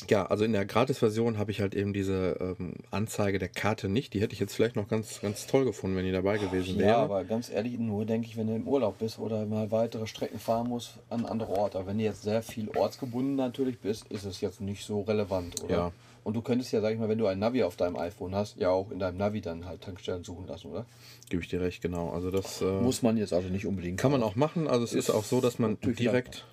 [0.09, 4.13] Ja, also in der Gratis-Version habe ich halt eben diese ähm, Anzeige der Karte nicht.
[4.13, 6.89] Die hätte ich jetzt vielleicht noch ganz, ganz toll gefunden, wenn die dabei gewesen wäre.
[6.89, 10.07] Ja, aber ganz ehrlich, nur denke ich, wenn du im Urlaub bist oder mal weitere
[10.07, 11.77] Strecken fahren musst an andere Orte.
[11.77, 15.63] Aber wenn du jetzt sehr viel ortsgebunden natürlich bist, ist es jetzt nicht so relevant,
[15.63, 15.75] oder?
[15.75, 15.91] Ja.
[16.23, 18.57] Und du könntest ja, sag ich mal, wenn du ein Navi auf deinem iPhone hast,
[18.57, 20.85] ja auch in deinem Navi dann halt Tankstellen suchen lassen, oder?
[21.29, 22.09] Gebe ich dir recht, genau.
[22.09, 23.97] Also das äh, Muss man jetzt also nicht unbedingt.
[23.97, 24.67] kann man auch machen.
[24.67, 26.45] Also es ist, Ist auch so, dass man direkt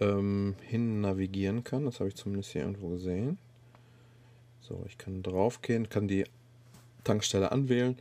[0.00, 1.84] ähm, hin navigieren kann.
[1.84, 3.38] Das habe ich zumindest hier irgendwo gesehen.
[4.60, 6.24] So, ich kann draufgehen, kann die
[7.04, 7.96] Tankstelle anwählen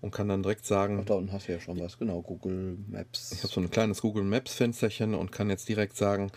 [0.00, 2.76] und kann dann direkt sagen, Ach, da unten hast du ja schon was, genau, Google
[2.88, 3.32] Maps.
[3.32, 6.30] Ich habe so ein kleines Google Maps Fensterchen und kann jetzt direkt sagen,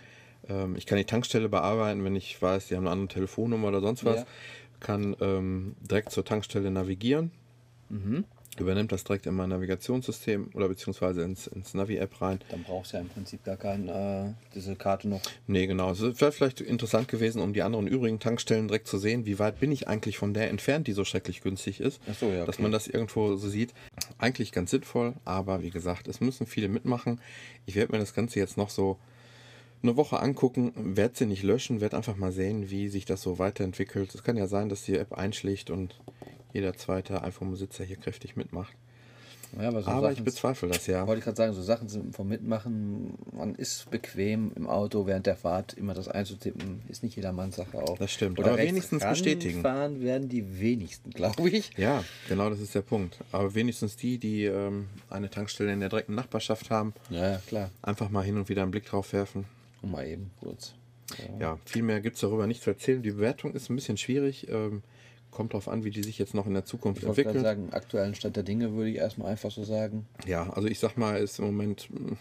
[0.47, 3.81] ähm, ich kann die Tankstelle bearbeiten, wenn ich weiß, die haben eine andere Telefonnummer oder
[3.81, 4.17] sonst was.
[4.17, 4.25] Ja.
[4.79, 7.31] Kann ähm, direkt zur Tankstelle navigieren.
[7.89, 8.25] Mhm.
[8.59, 12.39] Übernimmt das direkt in mein Navigationssystem oder beziehungsweise ins, ins Navi-App rein.
[12.49, 15.21] Dann brauchst du ja im Prinzip gar keine, äh, diese Karte noch.
[15.47, 15.91] Nee, genau.
[15.91, 19.59] Es wäre vielleicht interessant gewesen, um die anderen übrigen Tankstellen direkt zu sehen, wie weit
[19.61, 22.01] bin ich eigentlich von der entfernt, die so schrecklich günstig ist.
[22.11, 22.63] Ach so, ja, Dass okay.
[22.63, 23.73] man das irgendwo so sieht.
[24.17, 27.21] Eigentlich ganz sinnvoll, aber wie gesagt, es müssen viele mitmachen.
[27.65, 28.97] Ich werde mir das Ganze jetzt noch so
[29.83, 33.39] eine Woche angucken, werde sie nicht löschen, werde einfach mal sehen, wie sich das so
[33.39, 34.13] weiterentwickelt.
[34.13, 35.99] Es kann ja sein, dass die App einschlägt und
[36.53, 38.73] jeder zweite iPhone-Besitzer hier kräftig mitmacht.
[39.59, 41.05] Ja, aber so aber ich Sachen- bezweifle das ja.
[41.05, 45.25] Wollte ich gerade sagen, so Sachen sind vom Mitmachen, man ist bequem im Auto während
[45.25, 47.97] der Fahrt immer das einzutippen, ist nicht jedermanns Sache auch.
[47.97, 49.61] Das stimmt, Oder aber wenigstens bestätigen.
[49.61, 51.71] fahren werden die wenigsten, glaube ich.
[51.75, 53.17] Ja, genau das ist der Punkt.
[53.33, 57.71] Aber wenigstens die, die ähm, eine Tankstelle in der direkten Nachbarschaft haben, Ja, ja, klar.
[57.81, 59.43] einfach mal hin und wieder einen Blick drauf werfen.
[59.81, 60.75] Und mal eben kurz.
[61.41, 63.03] Ja, viel mehr gibt es darüber nicht zu erzählen.
[63.03, 64.47] Die Bewertung ist ein bisschen schwierig.
[64.49, 64.81] Ähm,
[65.31, 67.69] kommt darauf an, wie die sich jetzt noch in der Zukunft Ich wollte gerade entwickeln.
[67.69, 70.05] sagen, aktuellen Stand der Dinge würde ich erstmal einfach so sagen.
[70.27, 72.17] Ja, also ich sag mal, ist im Moment mh,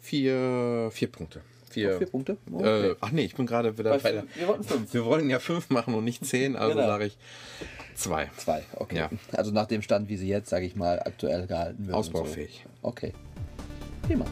[0.00, 1.40] vier, vier Punkte.
[1.70, 2.38] Vier, Vier Punkte?
[2.58, 4.24] Äh, ach nee, ich bin gerade wieder Bei der.
[4.34, 4.94] Wir wollten fünf.
[4.94, 6.86] Wir wollen ja fünf machen und nicht zehn, also Genau.
[6.86, 7.18] sage ich
[7.94, 8.30] zwei.
[8.38, 8.96] Zwei, okay.
[8.96, 9.10] Ja.
[9.32, 11.94] Also nach dem Stand, wie sie jetzt, sage ich mal, aktuell gehalten wird.
[11.94, 12.64] Ausbaufähig.
[12.82, 12.88] So.
[12.88, 13.12] Okay.
[14.02, 14.24] Prima.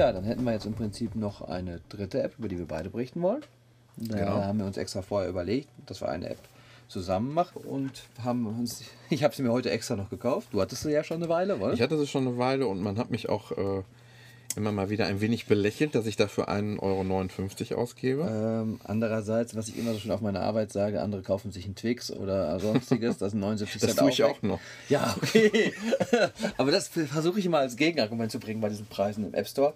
[0.00, 2.88] Ja, dann hätten wir jetzt im Prinzip noch eine dritte App, über die wir beide
[2.88, 3.42] berichten wollen.
[3.98, 4.32] Da Genau.
[4.44, 6.38] haben wir uns extra vorher überlegt, dass wir eine App
[6.88, 7.92] zusammen machen und
[8.24, 10.48] haben uns, ich habe sie mir heute extra noch gekauft.
[10.52, 11.74] Du hattest sie ja schon eine Weile, oder?
[11.74, 13.82] Ich hatte sie schon eine Weile und man hat mich auch äh,
[14.56, 18.22] immer mal wieder ein wenig belächelt, dass ich dafür 1,59 Euro ausgebe.
[18.62, 21.74] Ähm, andererseits, was ich immer so schon auf meiner Arbeit sage, andere kaufen sich einen
[21.76, 24.26] Twix oder sonstiges, das sind 79 Das Cent tue ich weg.
[24.26, 24.60] auch noch.
[24.88, 25.74] Ja, okay.
[26.56, 29.74] Aber das versuche ich immer als Gegenargument zu bringen bei diesen Preisen im App Store.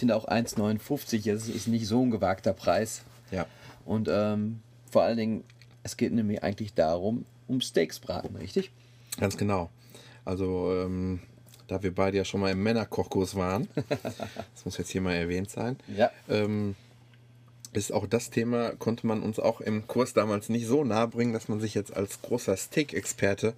[0.00, 3.02] Ich finde auch 1,59 ist, ist nicht so ein gewagter Preis.
[3.30, 3.44] Ja.
[3.84, 4.60] Und ähm,
[4.90, 5.44] vor allen Dingen,
[5.82, 8.70] es geht nämlich eigentlich darum, um Steaks braten, richtig?
[9.18, 9.68] Ganz genau.
[10.24, 11.20] Also, ähm,
[11.66, 15.50] da wir beide ja schon mal im Männerkochkurs waren, das muss jetzt hier mal erwähnt
[15.50, 16.10] sein, Ja.
[16.30, 16.76] ähm,
[17.74, 21.34] ist auch das Thema, konnte man uns auch im Kurs damals nicht so nahe bringen,
[21.34, 23.52] dass man sich jetzt als großer Steak-Experte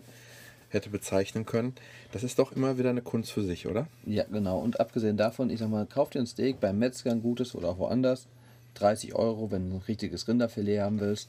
[0.73, 1.75] hätte bezeichnen können.
[2.13, 3.87] Das ist doch immer wieder eine Kunst für sich, oder?
[4.07, 4.59] Ja, genau.
[4.59, 7.71] Und abgesehen davon, ich sag mal, kauf dir ein Steak beim Metzger ein gutes oder
[7.71, 8.27] auch woanders.
[8.75, 11.29] 30 Euro, wenn du ein richtiges Rinderfilet haben willst,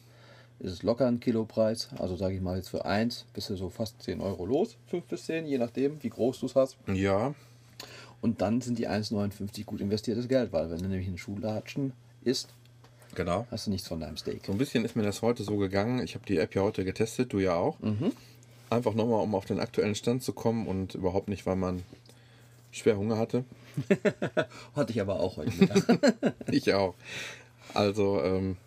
[0.59, 1.89] ist es locker ein Kilopreis.
[1.97, 4.77] Also sage ich mal jetzt für eins bist du so fast 10 Euro los.
[4.87, 6.77] 5 bis 10, je nachdem, wie groß du es hast.
[6.87, 7.33] Ja,
[8.21, 11.91] Und dann sind die 1,59 gut investiertes Geld, weil wenn du nämlich einen Schuhlatschen
[12.23, 12.53] isst,
[13.15, 13.45] genau.
[13.51, 14.45] hast du nichts von deinem Steak.
[14.45, 16.01] So ein bisschen ist mir das heute so gegangen.
[16.01, 17.77] Ich habe die App ja heute getestet, du ja auch.
[18.73, 21.83] Einfach nochmal, um auf den aktuellen Stand zu kommen und überhaupt nicht, weil man
[22.71, 23.45] schwer Hunger hatte.
[24.75, 26.33] Hatte ich aber auch heute Mittag.
[26.51, 26.95] Ich auch.
[27.73, 28.57] Also, ähm,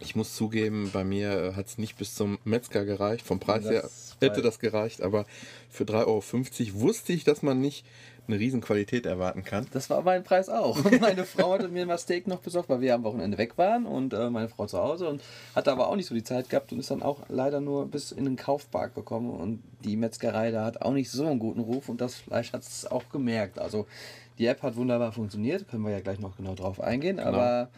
[0.00, 3.26] ich muss zugeben, bei mir hat es nicht bis zum Metzger gereicht.
[3.26, 5.26] Vom Preis Das her hätte das gereicht, aber
[5.70, 7.84] für 3,50 Euro wusste ich, dass man nicht
[8.30, 9.66] eine riesen Qualität erwarten kann.
[9.72, 10.78] Das war mein Preis auch.
[11.00, 14.12] Meine Frau hatte mir mal Steak noch besorgt, weil wir am Wochenende weg waren und
[14.12, 15.22] äh, meine Frau zu Hause und
[15.54, 18.12] hatte aber auch nicht so die Zeit gehabt und ist dann auch leider nur bis
[18.12, 21.88] in den Kaufpark gekommen und die Metzgerei da hat auch nicht so einen guten Ruf
[21.88, 23.58] und das Fleisch hat es auch gemerkt.
[23.58, 23.86] Also
[24.38, 27.68] die App hat wunderbar funktioniert, können wir ja gleich noch genau drauf eingehen, aber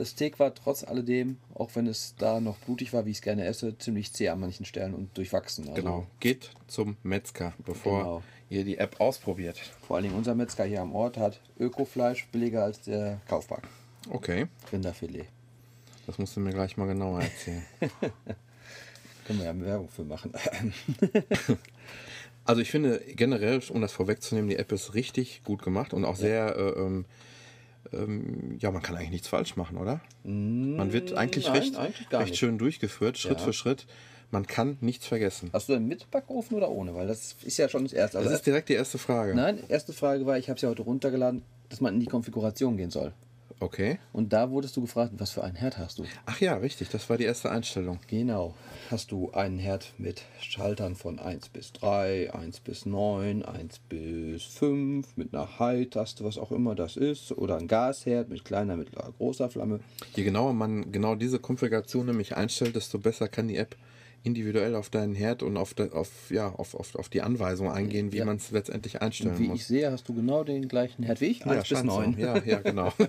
[0.00, 3.22] das Steak war trotz alledem, auch wenn es da noch blutig war, wie ich es
[3.22, 5.68] gerne esse, ziemlich zäh an manchen Stellen und durchwachsen.
[5.68, 6.06] Also Genau.
[6.20, 8.22] Geht zum Metzger, bevor Genau.
[8.48, 9.58] ihr die App ausprobiert.
[9.86, 13.68] Vor allen Dingen unser Metzger hier am Ort hat Ökofleisch billiger als der Kaufpark.
[14.08, 15.26] Okay, Rinderfilet.
[16.06, 17.62] das musst du mir gleich mal genauer erzählen.
[19.26, 20.32] Können wir ja Werbung für machen.
[22.46, 26.16] Also ich finde generell, um das vorwegzunehmen, die App ist richtig gut gemacht und auch
[26.16, 27.04] sehr, äh, ähm,
[27.92, 30.00] ähm, ja, man kann eigentlich nichts falsch machen, oder?
[30.24, 33.44] Man wird eigentlich Nein, recht, eigentlich recht schön durchgeführt, Schritt Ja.
[33.44, 33.86] für Schritt.
[34.32, 35.50] Man kann nichts vergessen.
[35.52, 36.94] Hast du denn mit Backofen oder ohne?
[36.94, 38.18] Weil das ist ja schon das erste.
[38.18, 39.34] Das Also ist direkt die erste Frage.
[39.34, 42.76] Nein, erste Frage war, ich habe es ja heute runtergeladen, dass man in die Konfiguration
[42.76, 43.12] gehen soll.
[43.60, 43.98] Okay.
[44.14, 46.04] Und da wurdest du gefragt, was für einen Herd hast du?
[46.24, 48.00] Ach ja, richtig, das war die erste Einstellung.
[48.06, 48.54] Genau.
[48.90, 54.44] Hast du einen Herd mit Schaltern von 1 bis 3, 1 bis 9, 1 bis
[54.44, 59.12] 5, mit einer High-Taste, was auch immer das ist, oder ein Gasherd mit kleiner, mittlerer,
[59.18, 59.80] großer Flamme.
[60.16, 63.76] Je genauer man genau diese Konfiguration nämlich einstellt, desto besser kann die App
[64.22, 68.12] individuell auf deinen Herd und auf, de, auf, ja, auf, auf, auf die Anweisung eingehen,
[68.12, 68.24] wie Ja.
[68.26, 69.60] man es letztendlich einstellen Und wie muss.
[69.60, 72.00] ich sehe, hast du genau den gleichen Herd wie ich, 1 bis scheint so.
[72.00, 72.18] 9.
[72.18, 72.92] Ja, ja, genau.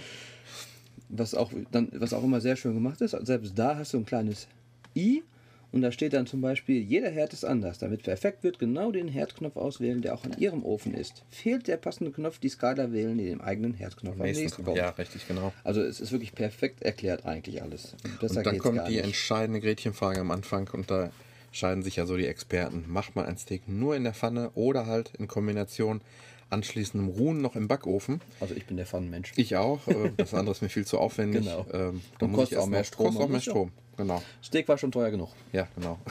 [1.08, 4.06] Was auch, dann, was auch immer sehr schön gemacht ist, selbst da hast du ein
[4.06, 4.48] kleines
[4.96, 5.22] i
[5.72, 7.78] und da steht dann zum Beispiel, jeder Herd ist anders.
[7.78, 11.24] Damit perfekt wird, genau den Herdknopf auswählen, der auch an Ihrem Ofen ist.
[11.30, 14.76] Fehlt der passende Knopf, die Skala wählen, die dem eigenen Herdknopf am nächsten Nächsten, kommt.
[14.76, 15.52] ja, richtig, genau.
[15.64, 17.94] Also es ist wirklich perfekt erklärt eigentlich alles.
[18.20, 19.04] Besser Und dann kommt die nicht.
[19.04, 21.10] entscheidende Gretchenfrage am Anfang und da
[21.52, 22.84] scheiden sich ja so die Experten.
[22.88, 26.00] Macht man ein Steak nur in der Pfanne oder halt in Kombination
[26.50, 28.20] anschließendem Ruhen noch im Backofen?
[28.40, 29.32] Also ich bin der Pfannenmensch.
[29.36, 29.86] Ich auch.
[29.88, 31.42] äh, Das andere ist mir viel zu aufwendig.
[31.46, 31.66] Genau.
[31.72, 33.72] Ähm, Und muss kostet ich auch mehr Strom, Kostet auch mehr Strom.
[33.96, 34.22] Genau.
[34.42, 35.30] Steak war schon teuer genug.
[35.52, 35.98] Ja, genau.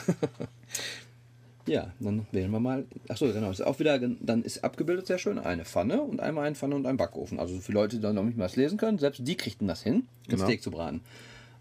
[1.66, 2.86] Ja, dann wählen wir mal.
[3.08, 3.50] Achso, genau.
[3.50, 6.86] Ist auch wieder, dann ist abgebildet sehr schön eine Pfanne und einmal eine Pfanne und
[6.86, 7.38] ein Backofen.
[7.38, 9.82] Also für Leute, die dann noch nicht mal das lesen können, selbst die kriegten das
[9.82, 10.44] hin, ein Genau.
[10.44, 11.02] Steak zu braten.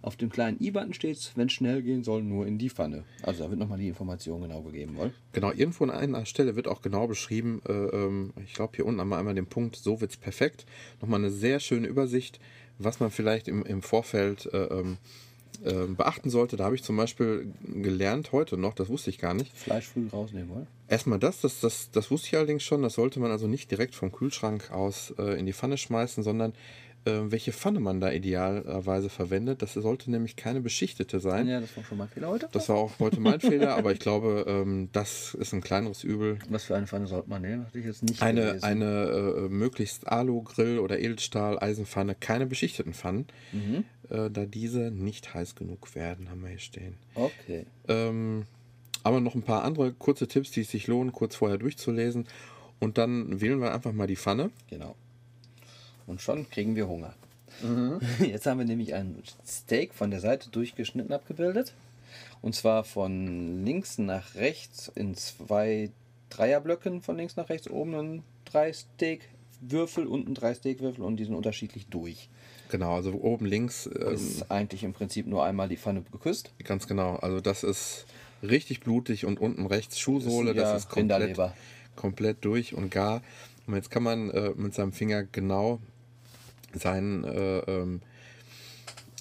[0.02, 3.04] Auf dem kleinen i-Button steht es, wenn es schnell gehen soll, nur in die Pfanne.
[3.22, 5.14] Also da wird nochmal die Information genau gegeben, wohl.
[5.34, 9.00] Genau, irgendwo an einer Stelle wird auch genau beschrieben, äh, ähm, ich glaube hier unten
[9.00, 10.66] einmal, einmal den Punkt, so wird's perfekt.
[11.02, 12.40] Nochmal eine sehr schöne Übersicht,
[12.80, 14.98] was man vielleicht im, im Vorfeld äh, ähm,
[15.64, 16.58] äh, beachten sollte.
[16.58, 19.56] Da habe ich zum Beispiel gelernt heute noch, das wusste ich gar nicht.
[19.56, 20.68] Fleisch früh rausnehmen wollen.
[20.88, 23.96] Erstmal das, das, das, das wusste ich allerdings schon, das sollte man also nicht direkt
[23.96, 26.54] vom Kühlschrank aus äh, in die Pfanne schmeißen, sondern
[27.06, 29.62] welche Pfanne man da idealerweise verwendet.
[29.62, 31.48] Das sollte nämlich keine beschichtete sein.
[31.48, 32.48] Ja, das war schon mal ein Fehler heute.
[32.52, 36.38] Das war auch heute mein Fehler, aber ich glaube, ähm, das ist ein kleineres Übel.
[36.50, 37.66] Was für eine Pfanne sollte man nehmen?
[37.66, 38.64] Hatte ich jetzt nicht Eine, gelesen.
[38.64, 38.86] eine
[39.46, 43.84] äh, möglichst Alu-Grill oder Edelstahl, Eisenpfanne, keine beschichteten Pfannen, Mhm.
[44.10, 46.98] äh, da diese nicht heiß genug werden, haben wir hier stehen.
[47.16, 47.66] Okay.
[47.88, 48.46] Ähm,
[49.04, 52.28] aber noch ein paar andere kurze Tipps, die es sich lohnen, kurz vorher durchzulesen.
[52.80, 54.52] Und dann wählen wir einfach mal die Pfanne.
[54.70, 54.96] Genau.
[56.12, 57.14] Und schon kriegen wir Hunger.
[58.20, 61.74] Jetzt haben wir nämlich ein Steak von der Seite durchgeschnitten abgebildet.
[62.42, 65.90] Und zwar von links nach rechts in zwei
[66.30, 67.70] Dreierblöcken von links nach rechts.
[67.70, 72.28] Oben ein drei Steakwürfel, unten drei Steakwürfel und die sind unterschiedlich durch.
[72.70, 76.52] Genau, also oben links, ähm, Ist eigentlich im Prinzip nur einmal die Pfanne geküsst.
[76.66, 77.16] ganz genau.
[77.16, 78.06] Also das ist
[78.44, 81.40] richtig blutig und unten rechts Schuhsohle, Ja, das ist komplett,
[81.96, 83.22] komplett durch und gar.
[83.66, 85.80] Und jetzt kann man äh, mit seinem Finger genau
[86.80, 88.02] seinen, äh, ähm,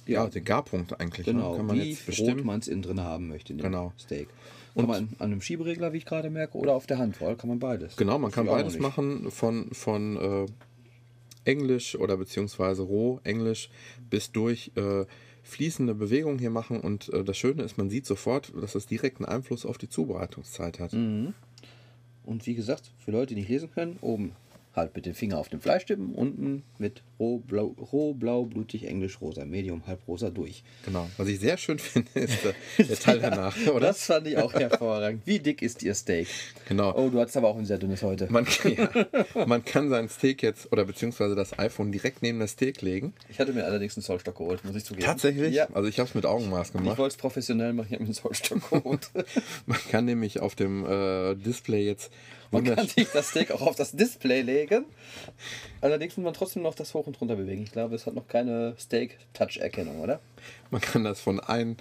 [0.06, 1.34] ja, den Garpunkt eigentlich, ne?
[1.34, 2.44] Genau, kann man wie jetzt rot bestimmen.
[2.46, 3.92] man es innen drin haben möchte Genau.
[3.98, 4.28] Steak.
[4.74, 7.48] Kann Und- man an einem Schieberegler, wie ich gerade merke, oder auf der Handvoll, kann
[7.48, 7.96] man beides.
[7.96, 10.46] Genau, man kann beides machen, von, von äh,
[11.44, 13.70] Englisch oder beziehungsweise roh Englisch
[14.10, 15.06] bis durch äh,
[15.42, 16.80] fließende Bewegungen hier machen.
[16.80, 20.78] Und äh, das Schöne ist, man sieht sofort, dass es direkten Einfluss auf die Zubereitungszeit
[20.78, 20.92] hat.
[20.92, 21.34] Mhm.
[22.24, 24.32] Und wie gesagt, für Leute, die nicht lesen können, oben
[24.74, 28.86] halt mit dem Finger auf dem Fleisch tippen, unten mit roh, blau, roh, blau, blutig,
[28.86, 30.62] englisch, rosa, medium, halb rosa durch.
[30.86, 31.08] Genau.
[31.16, 32.54] Was ich sehr schön finde, ist der,
[32.86, 33.88] der Teil danach, oder?
[33.88, 35.22] Das fand ich auch hervorragend.
[35.26, 36.28] Wie dick ist Ihr Steak?
[36.68, 36.94] Genau.
[36.96, 38.30] Oh, du hattest aber auch ein sehr dünnes heute.
[38.30, 38.88] Man, ja,
[39.46, 43.12] man kann sein Steak jetzt oder beziehungsweise das iPhone direkt neben das Steak legen.
[43.28, 45.04] Ich hatte mir allerdings einen Zollstock geholt, muss ich zugeben.
[45.06, 45.54] Tatsächlich?
[45.54, 45.68] Ja.
[45.72, 46.96] Also ich habe es mit Augenmaß Ich gemacht.
[46.98, 49.10] wollte es professionell machen, ich habe mir einen Zollstock geholt.
[49.66, 52.10] Man kann nämlich auf dem äh, Display jetzt
[52.50, 54.84] Man kann sich das Steak auch auf das Display legen.
[55.80, 57.62] Allerdings muss man trotzdem noch das hoch und runter bewegen.
[57.62, 60.20] Ich glaube, es hat noch keine Steak-Touch-Erkennung, oder?
[60.70, 61.76] Man kann das von ein,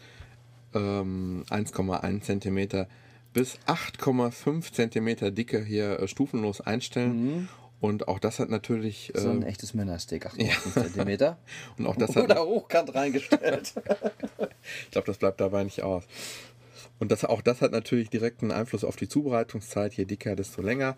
[0.75, 2.87] ähm, 1,1 cm
[3.33, 7.47] bis 8,5 cm Dicke hier äh, stufenlos einstellen.
[7.81, 9.11] Und auch das hat natürlich.
[9.15, 9.19] Mhm.
[9.19, 11.35] So ein Äh, echtes Männersteak, 8,5 cm.
[11.77, 13.73] und auch das hat, Oder hochkant reingestellt.
[14.85, 16.03] ich glaube, das bleibt dabei nicht aus.
[16.99, 19.93] Und das, auch das hat natürlich direkten Einfluss auf die Zubereitungszeit.
[19.93, 20.97] Je dicker, desto länger.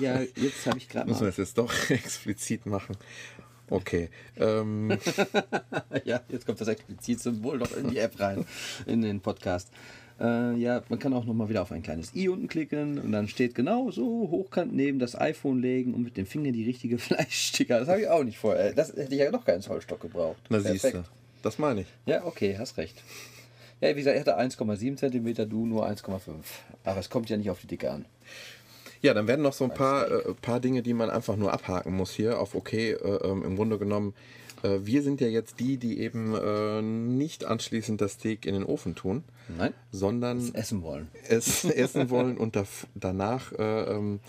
[0.00, 2.96] ja, jetzt habe ich gerade Müssen wir es jetzt doch explizit machen.
[3.70, 4.10] Okay.
[4.36, 4.96] Ähm,
[6.04, 8.44] Ja, jetzt kommt das Explizit-Symbol noch in die App rein,
[8.86, 9.70] in den Podcast.
[10.20, 13.12] Äh, ja, man kann auch noch mal wieder auf ein kleines i unten klicken und
[13.12, 16.98] dann steht genau so hochkant neben das iPhone legen und mit dem Finger die richtige
[16.98, 17.80] Fleischsticker.
[17.80, 18.72] Das habe ich auch nicht vorher.
[18.72, 20.38] Das hätte ich ja noch keinen Zollstock gebraucht.
[20.48, 21.04] na siehst du.
[21.42, 21.86] Das meine ich.
[22.06, 23.02] Ja, okay, hast recht.
[23.80, 26.20] Ja, wie gesagt, er hatte 1,7 cm, du nur 1,5.
[26.84, 28.04] Aber es kommt ja nicht auf die Dicke an.
[29.02, 31.92] Ja, dann werden noch so ein paar, äh, paar Dinge, die man einfach nur abhaken
[31.94, 32.72] muss hier auf OK.
[32.72, 34.14] Äh, ähm, Im Grunde genommen
[34.62, 38.64] Äh, wir sind ja jetzt die, die eben äh, nicht anschließend das Steak in den
[38.64, 39.22] Ofen tun,
[39.58, 41.08] Nein, sondern es essen wollen.
[41.28, 44.20] es essen wollen und daf- danach äh, ähm,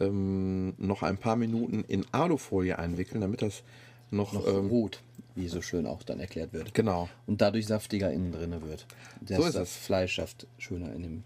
[0.00, 3.62] ähm, noch ein paar Minuten in Alufolie einwickeln, damit das
[4.10, 5.02] noch, Noch ähm, rot,
[5.36, 6.74] wie so schön auch dann erklärt wird.
[6.74, 7.08] genau.
[7.26, 8.86] Und dadurch saftiger innen drin wird.
[9.20, 9.76] Das, So ist das es.
[9.76, 11.22] Fleisch schafft schöner in dem.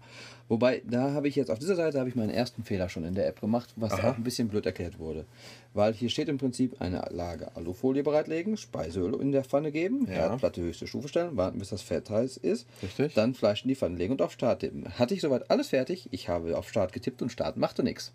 [0.47, 3.15] Wobei, da habe ich jetzt auf dieser Seite habe ich meinen ersten Fehler schon in
[3.15, 4.11] der App gemacht, was Aha.
[4.11, 5.25] auch ein bisschen blöd erklärt wurde.
[5.73, 10.13] Weil hier steht im Prinzip eine Lage Alufolie bereitlegen, Speiseöl in der Pfanne geben, Ja.
[10.13, 13.15] Herdplatte höchste Stufe stellen, warten bis das Fett heiß ist, Richtig.
[13.15, 14.87] dann Fleisch in die Pfanne legen und auf Start tippen.
[14.99, 18.13] Hatte ich soweit alles fertig, ich habe auf Start getippt und Start machte nichts,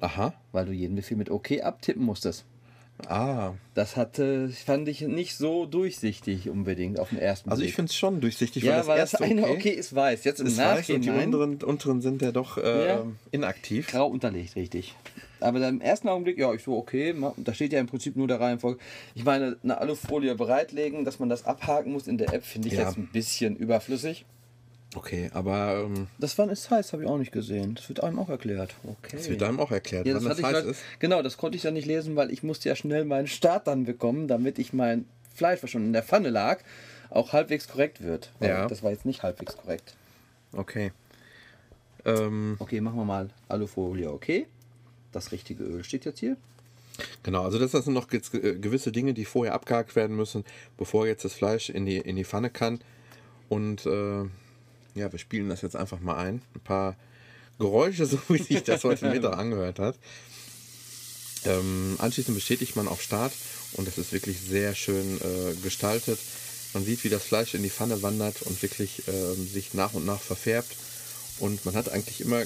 [0.00, 0.32] Aha.
[0.52, 2.44] weil du jeden Befehl mit OK abtippen musstest.
[3.08, 3.52] Ah.
[3.74, 7.70] Das hatte, fand ich nicht so durchsichtig unbedingt auf den ersten Also Blick.
[7.70, 10.24] ich finde es schon durchsichtig, Ja, das weil das erste eine okay, okay ist weiß.
[10.24, 13.06] Jetzt im ist weiß und die Nachhinein unteren, unteren sind ja doch äh, Ja.
[13.32, 13.88] inaktiv.
[13.88, 14.94] grau unterlegt, richtig.
[15.40, 18.28] Aber dann im ersten Augenblick, ja, ich so, okay, da steht ja im Prinzip nur
[18.28, 18.80] der Reihenfolge.
[19.14, 22.74] Ich meine, eine Alufolie bereitlegen, dass man das abhaken muss in der App, finde ich
[22.74, 22.84] Ja.
[22.84, 24.24] jetzt ein bisschen überflüssig.
[24.94, 27.74] Okay, aber ähm, Das wann ist heiß, habe ich auch nicht gesehen.
[27.74, 28.74] Das wird einem auch erklärt.
[28.84, 29.16] Okay.
[29.18, 30.80] es wird einem auch erklärt, ja, das wann das heiß grad- ist.
[31.00, 33.84] Genau, das konnte ich dann nicht lesen, weil ich musste ja schnell meinen Start dann
[33.84, 35.04] bekommen, damit ich mein
[35.34, 36.60] Fleisch, was schon in der Pfanne lag,
[37.10, 38.30] auch halbwegs korrekt wird.
[38.38, 38.66] Weil Ja.
[38.68, 39.94] Das war jetzt nicht halbwegs korrekt.
[40.52, 40.92] Okay.
[42.04, 44.46] Ähm, Okay, machen wir mal Alufolie, okay.
[45.12, 46.36] Das richtige Öl steht jetzt hier.
[47.22, 50.44] genau, also das sind noch äh, gewisse Dinge, die vorher abgehakt werden müssen,
[50.76, 52.80] bevor jetzt das Fleisch in die, in die Pfanne kann.
[53.48, 54.24] Und äh,
[54.94, 56.42] ja, wir spielen das jetzt einfach mal ein.
[56.54, 56.96] Ein paar
[57.58, 59.96] Geräusche, so wie sich das heute Mittag angehört hat.
[61.44, 63.32] Ähm, anschließend bestätigt man auf Start
[63.74, 66.18] und das ist wirklich sehr schön äh, gestaltet.
[66.72, 70.04] Man sieht, wie das Fleisch in die Pfanne wandert und wirklich ähm, sich nach und
[70.04, 70.74] nach verfärbt.
[71.38, 72.42] Und man hat eigentlich immer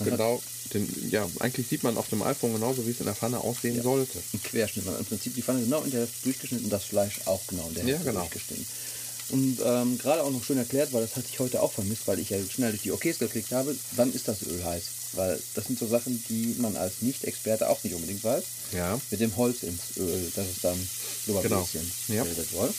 [0.00, 3.38] genau den, ja, eigentlich sieht man auf dem iPhone genauso, wie es in der Pfanne
[3.40, 4.18] aussehen sollte.
[4.32, 4.84] Ein Querschnitt.
[4.84, 7.44] Man hat im Prinzip die Pfanne genau in der Hälfte durchgeschnitten und das Fleisch auch
[7.46, 8.20] genau in der Ja, Hälfte genau.
[8.20, 8.66] durchgeschnitten.
[9.30, 12.18] Und ähm, gerade auch noch schön erklärt, weil das hatte ich heute auch vermisst, weil
[12.18, 14.82] ich ja schnell durch die OKs geklickt habe, wann ist das Öl heiß?
[15.12, 18.44] Weil das sind so Sachen, die man als Nicht-Experte auch nicht unbedingt weiß.
[18.72, 19.00] Ja.
[19.10, 20.78] Mit dem Holz ins Öl, dass es dann
[21.26, 21.62] so ein Genau.
[21.62, 22.24] bisschen Ja.
[22.24, 22.72] bildet soll.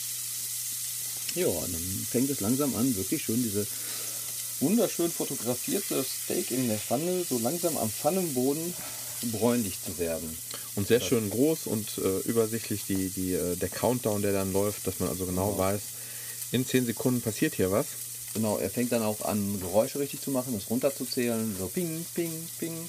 [1.34, 3.66] Ja, und dann fängt es langsam an, wirklich schön diese
[4.60, 8.72] wunderschön fotografierte Steak in der Pfanne so langsam am Pfannenboden
[9.32, 10.36] bräunlich zu werden.
[10.76, 14.86] Und sehr schön groß und äh, übersichtlich die, die, äh, der Countdown, der dann läuft,
[14.86, 15.80] dass man also genau weiß,
[16.54, 17.86] in 10 Sekunden passiert hier was.
[18.32, 21.56] Genau, er fängt dann auch an, Geräusche richtig zu machen, das runterzuzählen.
[21.58, 22.88] So ping, ping, ping.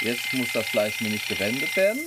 [0.00, 2.00] Jetzt muss das Fleisch nämlich gewendet werden,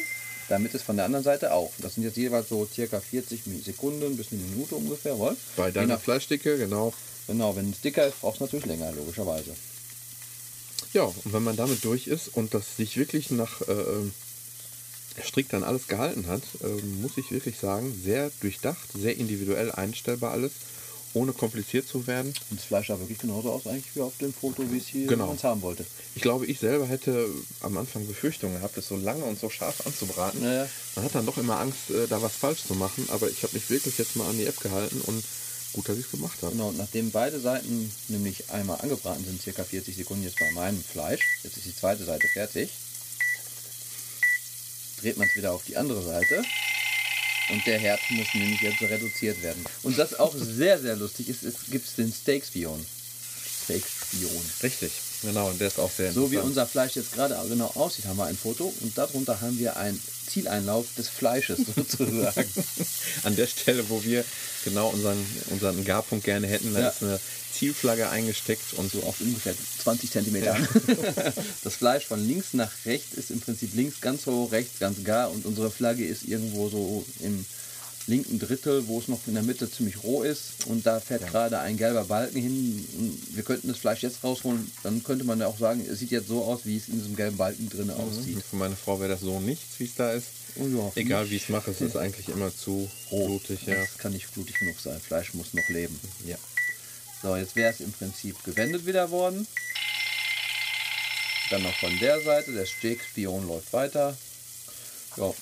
[0.49, 1.71] damit es von der anderen Seite auch.
[1.77, 5.38] Das sind jetzt jeweils so circa 40 Sekunden bis eine Minute ungefähr, wohl?
[5.55, 6.93] Bei deiner nach- Fleischdicke, genau.
[7.27, 9.55] Genau, wenn es dicker ist, braucht es natürlich länger, logischerweise.
[10.93, 13.73] Ja, und wenn man damit durch ist und das sich wirklich nach äh,
[15.23, 20.32] strikt dann alles gehalten hat, ähm, muss ich wirklich sagen, sehr durchdacht, sehr individuell einstellbar
[20.32, 20.51] alles,
[21.13, 22.34] ohne kompliziert zu werden.
[22.49, 25.08] Und das Fleisch sah wirklich genauso aus eigentlich wie auf dem Foto, wie es hier
[25.08, 25.34] Genau.
[25.41, 25.86] haben wollte.
[26.15, 27.28] Ich glaube, ich selber hätte
[27.62, 30.41] am Anfang Befürchtungen gehabt, es so lange und so scharf anzubraten.
[30.41, 33.43] Naja, Man hat dann doch immer Angst, äh, da was falsch zu machen, aber ich
[33.43, 35.23] habe mich wirklich jetzt mal an die App gehalten und
[35.71, 36.51] gut, dass ich es gemacht habe.
[36.54, 40.82] genau, und nachdem beide Seiten nämlich einmal angebraten sind, circa 40 Sekunden jetzt bei meinem
[40.84, 42.69] Fleisch, jetzt ist die zweite Seite fertig,
[45.05, 46.43] dreht man es wieder auf die andere Seite
[47.49, 49.63] und der Herd muss nämlich jetzt reduziert werden.
[49.83, 52.83] Und das auch sehr, sehr lustig ist, es gibt den Steak-Spion.
[53.65, 54.41] Steak-Spion.
[54.63, 54.91] Richtig,
[55.21, 58.17] genau, und der ist auch sehr So wie unser Fleisch jetzt gerade genau aussieht, haben
[58.17, 62.49] wir ein Foto und darunter haben wir einen Zieleinlauf des Fleisches sozusagen.
[63.23, 64.25] An der Stelle, wo wir
[64.63, 66.87] genau unseren, unseren Garpunkt gerne hätten, da Ja.
[66.89, 67.19] ist eine
[67.57, 70.57] Zielflagge eingesteckt und so auf ungefähr 20 Zentimeter.
[71.63, 75.31] Das Fleisch von links nach rechts ist im Prinzip links ganz hoch, rechts ganz gar
[75.31, 77.45] und unsere Flagge ist irgendwo so im
[78.07, 81.59] linken Drittel, wo es noch in der Mitte ziemlich roh ist und da fährt gerade
[81.59, 82.87] ein gelber Balken hin.
[82.97, 86.11] Und wir könnten das Fleisch jetzt rausholen, dann könnte man ja auch sagen, es sieht
[86.11, 88.43] jetzt so aus, wie es in diesem gelben Balken drin aussieht.
[88.47, 90.27] für meine Frau wäre das so nichts, wie es da ist.
[90.57, 93.65] Oh ja, Egal wie ich es mache, es ist eigentlich immer zu blutig.
[93.65, 93.75] Ja.
[93.75, 94.99] Das kann nicht blutig genug sein.
[95.01, 95.99] Fleisch muss noch leben.
[96.27, 96.37] ja.
[97.25, 99.47] So, jetzt wäre es im Prinzip gewendet wieder worden.
[101.49, 104.15] Dann noch von der Seite, der Steak-Spion läuft weiter.
[105.17, 105.33] Ja,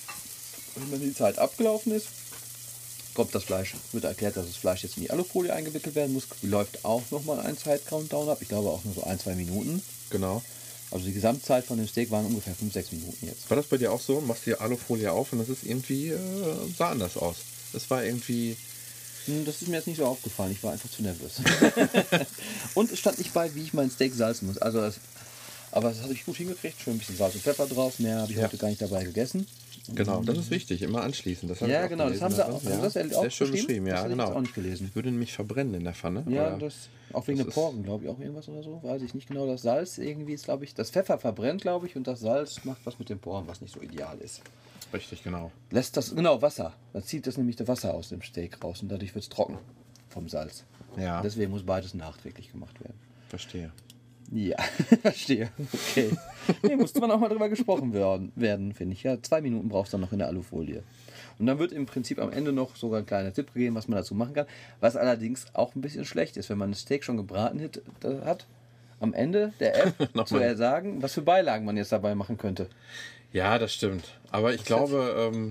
[0.89, 2.07] wenn die Zeit abgelaufen ist,
[3.13, 6.27] kommt das Fleisch, wird erklärt, dass das Fleisch jetzt in die Alufolie eingewickelt werden muss.
[6.41, 8.37] Läuft auch nochmal ein Zeit-Countdown ab.
[8.39, 9.83] Ich glaube auch nur so ein, zwei Minuten.
[10.09, 10.41] Genau.
[10.89, 13.49] Also die Gesamtzeit von dem Steak waren ungefähr 5, 6 Minuten jetzt.
[13.49, 14.21] War das bei dir auch so?
[14.21, 16.19] Machst die Alufolie auf und das ist irgendwie, äh,
[16.77, 17.35] sah anders aus.
[17.73, 18.55] Das war irgendwie,
[19.45, 20.51] Das ist mir jetzt nicht so aufgefallen.
[20.51, 21.39] Ich war einfach zu nervös.
[22.73, 24.57] und es stand nicht bei, wie ich mein Steak salzen muss.
[24.57, 24.99] Also das,
[25.71, 26.79] aber das habe ich gut hingekriegt.
[26.81, 27.99] Schön ein bisschen Salz und Pfeffer drauf.
[27.99, 28.43] Mehr habe ich Ja.
[28.43, 29.47] heute gar nicht dabei gegessen.
[29.93, 31.49] Genau, das ist wichtig, immer anschließen.
[31.49, 33.51] Das ich Ja, genau, das haben sie auch, ja, haben sie das auch Sehr schön
[33.51, 34.27] beschrieben, ja, Das ich genau.
[34.27, 34.91] jetzt auch nicht gelesen.
[34.93, 36.23] Würde nämlich verbrennen in der Pfanne.
[36.29, 38.79] Ja, das auch wegen das der Porken, glaube ich, auch irgendwas oder so.
[38.81, 39.45] Weiß ich nicht genau.
[39.45, 42.79] Das Salz irgendwie ist, glaube ich, das Pfeffer verbrennt, glaube ich, und das Salz macht
[42.85, 44.41] was mit den Poren, was nicht so ideal ist.
[44.93, 45.51] Richtig, genau.
[45.71, 46.73] Lässt das, genau, Wasser.
[46.93, 49.57] Dann zieht das nämlich das Wasser aus dem Steak raus und dadurch wird es trocken
[50.09, 50.63] vom Salz.
[50.97, 52.99] Ja, Deswegen muss beides nachträglich gemacht werden.
[53.27, 53.71] verstehe.
[54.31, 54.57] Ja,
[55.01, 55.49] verstehe.
[55.73, 56.11] Okay.
[56.61, 59.03] Nee, musste man auch mal drüber gesprochen werden, werden finde ich.
[59.03, 60.83] Ja, zwei Minuten brauchst du dann noch in der Alufolie.
[61.39, 63.97] Und dann wird im Prinzip am Ende noch sogar ein kleiner Tipp gegeben, was man
[63.97, 64.45] dazu machen kann.
[64.79, 68.25] Was allerdings auch ein bisschen schlecht ist, wenn man ein Steak schon gebraten hat, äh,
[68.25, 68.45] hat
[68.99, 72.69] am Ende der App zu sagen, was für Beilagen man jetzt dabei machen könnte.
[73.33, 74.05] Ja, das stimmt.
[74.31, 75.49] Aber ich glaube, ähm,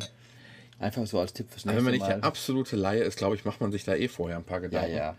[0.78, 2.14] Einfach so als Tipp fürs nächste wenn man nicht Mal.
[2.14, 4.68] der absolute Laie ist, glaube ich, macht man sich da eh vorher ein paar ja,
[4.68, 4.96] Gedanken.
[4.96, 5.16] ja.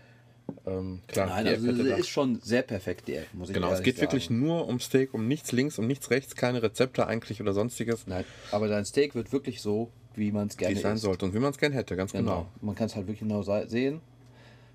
[0.67, 3.47] Ähm, klar, Nein, also App hätte es da- ist schon sehr perfekt, die App, muss
[3.49, 4.07] ich Genau, es geht sagen.
[4.11, 8.07] wirklich nur um Steak, um nichts links, um nichts rechts, keine Rezepte eigentlich oder sonstiges,
[8.07, 11.03] Nein, aber dein Steak wird wirklich so, wie man es wie gerne es sein isst.
[11.03, 12.23] sollte und wie man es gern hätte, ganz Genau.
[12.41, 12.49] genau.
[12.61, 14.01] Man kann es halt wirklich genau se- sehen.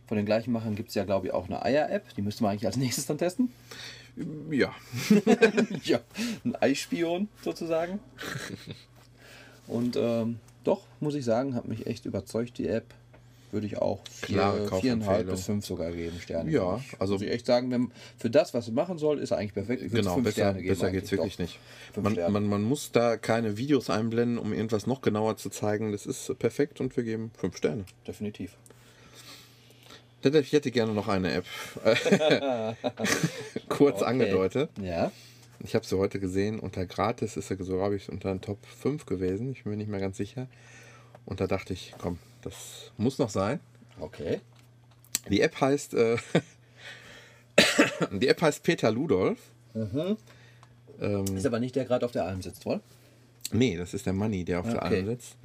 [0.06, 2.14] Von den gleichen Machern gibt es ja, glaube ich, auch eine Eier-App.
[2.14, 3.50] Die müsste man eigentlich als nächstes dann testen.
[4.50, 4.74] Ja,
[5.84, 6.00] ja,
[6.44, 8.00] ein Eispion sozusagen.
[9.66, 12.86] Und ähm, doch, muss ich sagen, hat mich echt überzeugt, die App.
[13.50, 16.50] Würde ich auch vier, viereinhalb bis fünf sogar geben Sterne.
[16.50, 19.30] Ja, ich- also- muss ich echt sagen, wenn, für das, was es machen soll, ist
[19.30, 19.82] er eigentlich perfekt.
[19.82, 20.68] Ich genau, fünf besser, Sterne geben.
[20.74, 21.42] besser geht es wirklich doch.
[21.44, 21.58] nicht.
[21.96, 25.92] Man, man, man muss da keine Videos einblenden, um irgendwas noch genauer zu zeigen.
[25.92, 27.84] Das ist perfekt und wir geben fünf Sterne.
[28.06, 28.54] Definitiv.
[30.22, 31.44] Ich hätte gerne noch eine App.
[33.68, 34.04] Kurz Okay.
[34.04, 34.70] angedeutet.
[34.82, 35.12] Ja.
[35.64, 36.58] Ich habe sie heute gesehen.
[36.60, 39.52] Unter Gratis ist sie so, glaube ich, unter den Top 5 gewesen.
[39.52, 40.46] Ich bin mir nicht mehr ganz sicher.
[41.24, 43.60] Und da dachte ich, komm, das muss noch sein.
[44.00, 44.40] Okay.
[45.30, 46.16] Die App heißt, äh,
[48.12, 49.38] die App heißt Peter Ludolf.
[51.00, 52.80] Ähm, Ist aber nicht der gerade auf der Alm sitzt, wohl?
[53.52, 54.96] nee, das ist der Manni, der auf der Okay.
[54.96, 55.36] Alm sitzt.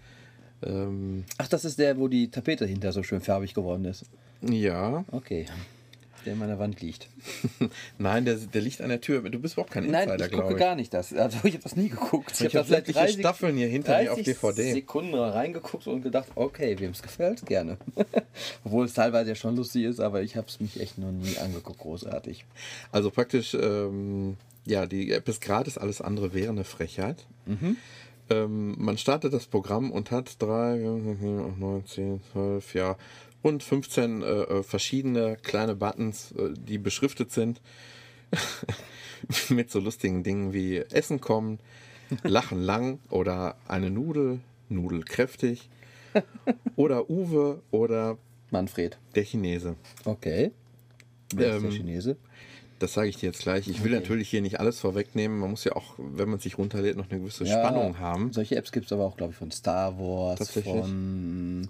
[0.63, 4.05] Ähm, Ach, das ist der, wo die Tapete hinter so schön farbig geworden ist.
[4.49, 5.45] Ja, Okay.
[6.25, 7.09] Der in meiner Wand liegt.
[7.97, 9.29] nein, der, der liegt an der Tür.
[9.29, 10.57] Du bist überhaupt kein Nein, Insider, ich gucke ich.
[10.59, 11.13] gar nicht das.
[11.13, 12.31] Also ich habe das nie geguckt.
[12.39, 14.71] Ich habe hab da sämtliche Staffeln hier hinter mir auf 30 DVD.
[14.71, 17.77] Sekunden reingeguckt und gedacht, okay, wem es gefällt, gerne.
[18.63, 21.37] Obwohl es teilweise ja schon lustig ist, aber ich habe es mich echt noch nie
[21.39, 22.45] angeguckt, großartig.
[22.93, 27.25] Also praktisch, ähm, ja, die App ist gratis, alles andere wäre eine Frechheit.
[28.29, 32.95] Ähm, man startet das Programm und hat drei, 9, 10, 12, ja,
[33.43, 37.61] rund 15 äh, äh, verschiedene kleine Buttons, äh, die beschriftet sind.
[39.49, 41.59] Mit so lustigen Dingen wie Essen kommen,
[42.23, 44.39] Lachen lang oder eine Nudel,
[44.69, 45.69] Nudel kräftig.
[46.75, 48.19] Oder Uwe oder
[48.51, 48.99] Manfred.
[49.15, 49.75] der Chinese.
[50.05, 50.51] Okay.
[51.33, 52.17] Wer ist der Ähm, Chinese?
[52.77, 53.67] Das sage ich dir jetzt gleich.
[53.67, 54.01] Ich will Okay.
[54.01, 55.39] natürlich hier nicht alles vorwegnehmen.
[55.39, 58.31] Man muss ja auch, wenn man sich runterlädt, noch eine gewisse Spannung haben.
[58.31, 61.67] Solche Apps gibt es aber auch, glaube ich, von Star Wars, von.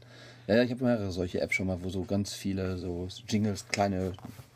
[0.48, 4.14] Ja, ich habe mehrere solche Apps schon mal, wo so ganz viele so Jingles, kleine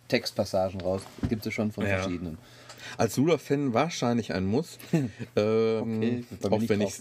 [0.10, 1.02] Textpassagen raus.
[1.30, 2.00] Gibt es schon von Ja.
[2.00, 2.38] verschiedenen.
[2.98, 4.78] Als Lula-Fan wahrscheinlich ein Muss.
[5.36, 7.00] ähm, Okay, auch wenn ich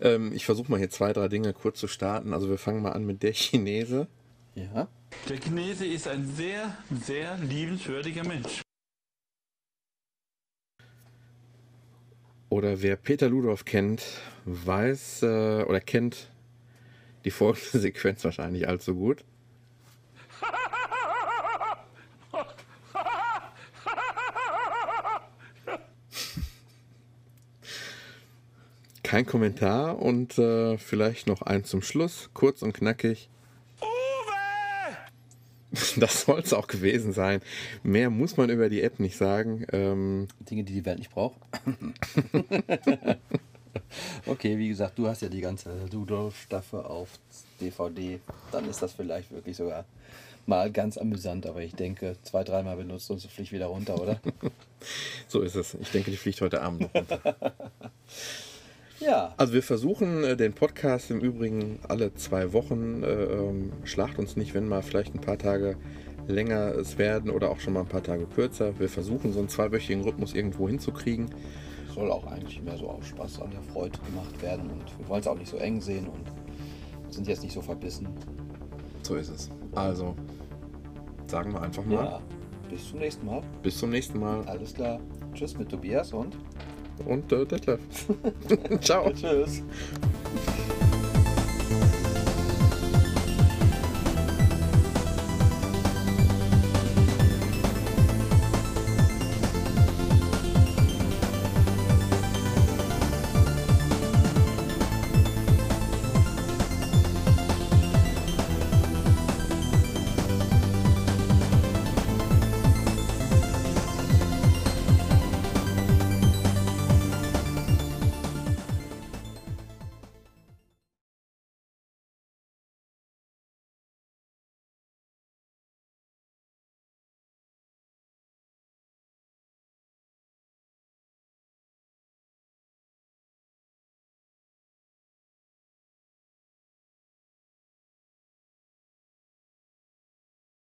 [0.00, 2.32] ähm, Ich versuche mal hier zwei, drei Dinge kurz zu starten.
[2.32, 4.06] Also wir fangen mal an mit der Chinese.
[4.54, 4.88] Ja.
[5.28, 8.62] Der Chinese ist ein sehr, sehr liebenswürdiger Mensch.
[12.48, 14.02] Oder wer Peter Ludolf kennt,
[14.44, 16.28] weiß äh, oder kennt
[17.24, 19.24] die folgende Sequenz wahrscheinlich allzu gut.
[29.02, 33.28] Kein Kommentar und äh, vielleicht noch ein zum Schluss, kurz und knackig.
[33.80, 33.90] Uwe!
[35.96, 37.40] Das soll es auch gewesen sein.
[37.82, 39.66] Mehr muss man über die App nicht sagen.
[39.72, 41.40] Ähm, Dinge, die die Welt nicht braucht.
[44.26, 47.08] okay, wie gesagt, du hast ja die ganze Rudolf-Staffel auf
[47.60, 48.20] DVD.
[48.52, 49.84] Dann ist das vielleicht wirklich sogar
[50.46, 54.20] mal ganz amüsant, aber ich denke, zwei, dreimal benutzt und so fliegt wieder runter, oder?
[55.28, 55.74] so ist es.
[55.74, 57.20] Ich denke, die fliegt heute Abend noch runter.
[59.00, 59.34] ja.
[59.36, 63.02] Also wir versuchen äh, den Podcast im Übrigen alle zwei Wochen.
[63.02, 65.76] Äh, ähm, schlacht uns nicht, wenn mal vielleicht ein paar Tage
[66.26, 68.78] länger es werden oder auch schon mal ein paar Tage kürzer.
[68.78, 71.30] Wir versuchen so einen zweiwöchigen Rhythmus irgendwo hinzukriegen.
[71.94, 75.20] Soll auch eigentlich mehr so aus Spaß an der Freude gemacht werden und wir wollen
[75.20, 78.08] es auch nicht so eng sehen und sind jetzt nicht so verbissen.
[79.02, 79.50] So ist es.
[79.74, 80.14] Also
[81.26, 82.20] sagen wir einfach mal Ja.
[82.68, 83.42] Bis zum nächsten Mal.
[83.62, 85.00] bis zum nächsten Mal Alles klar.
[85.34, 86.36] Tschüss mit Tobias und
[87.06, 87.80] und äh, Detlef.
[88.80, 89.10] Ciao.
[89.14, 89.62] tschüss.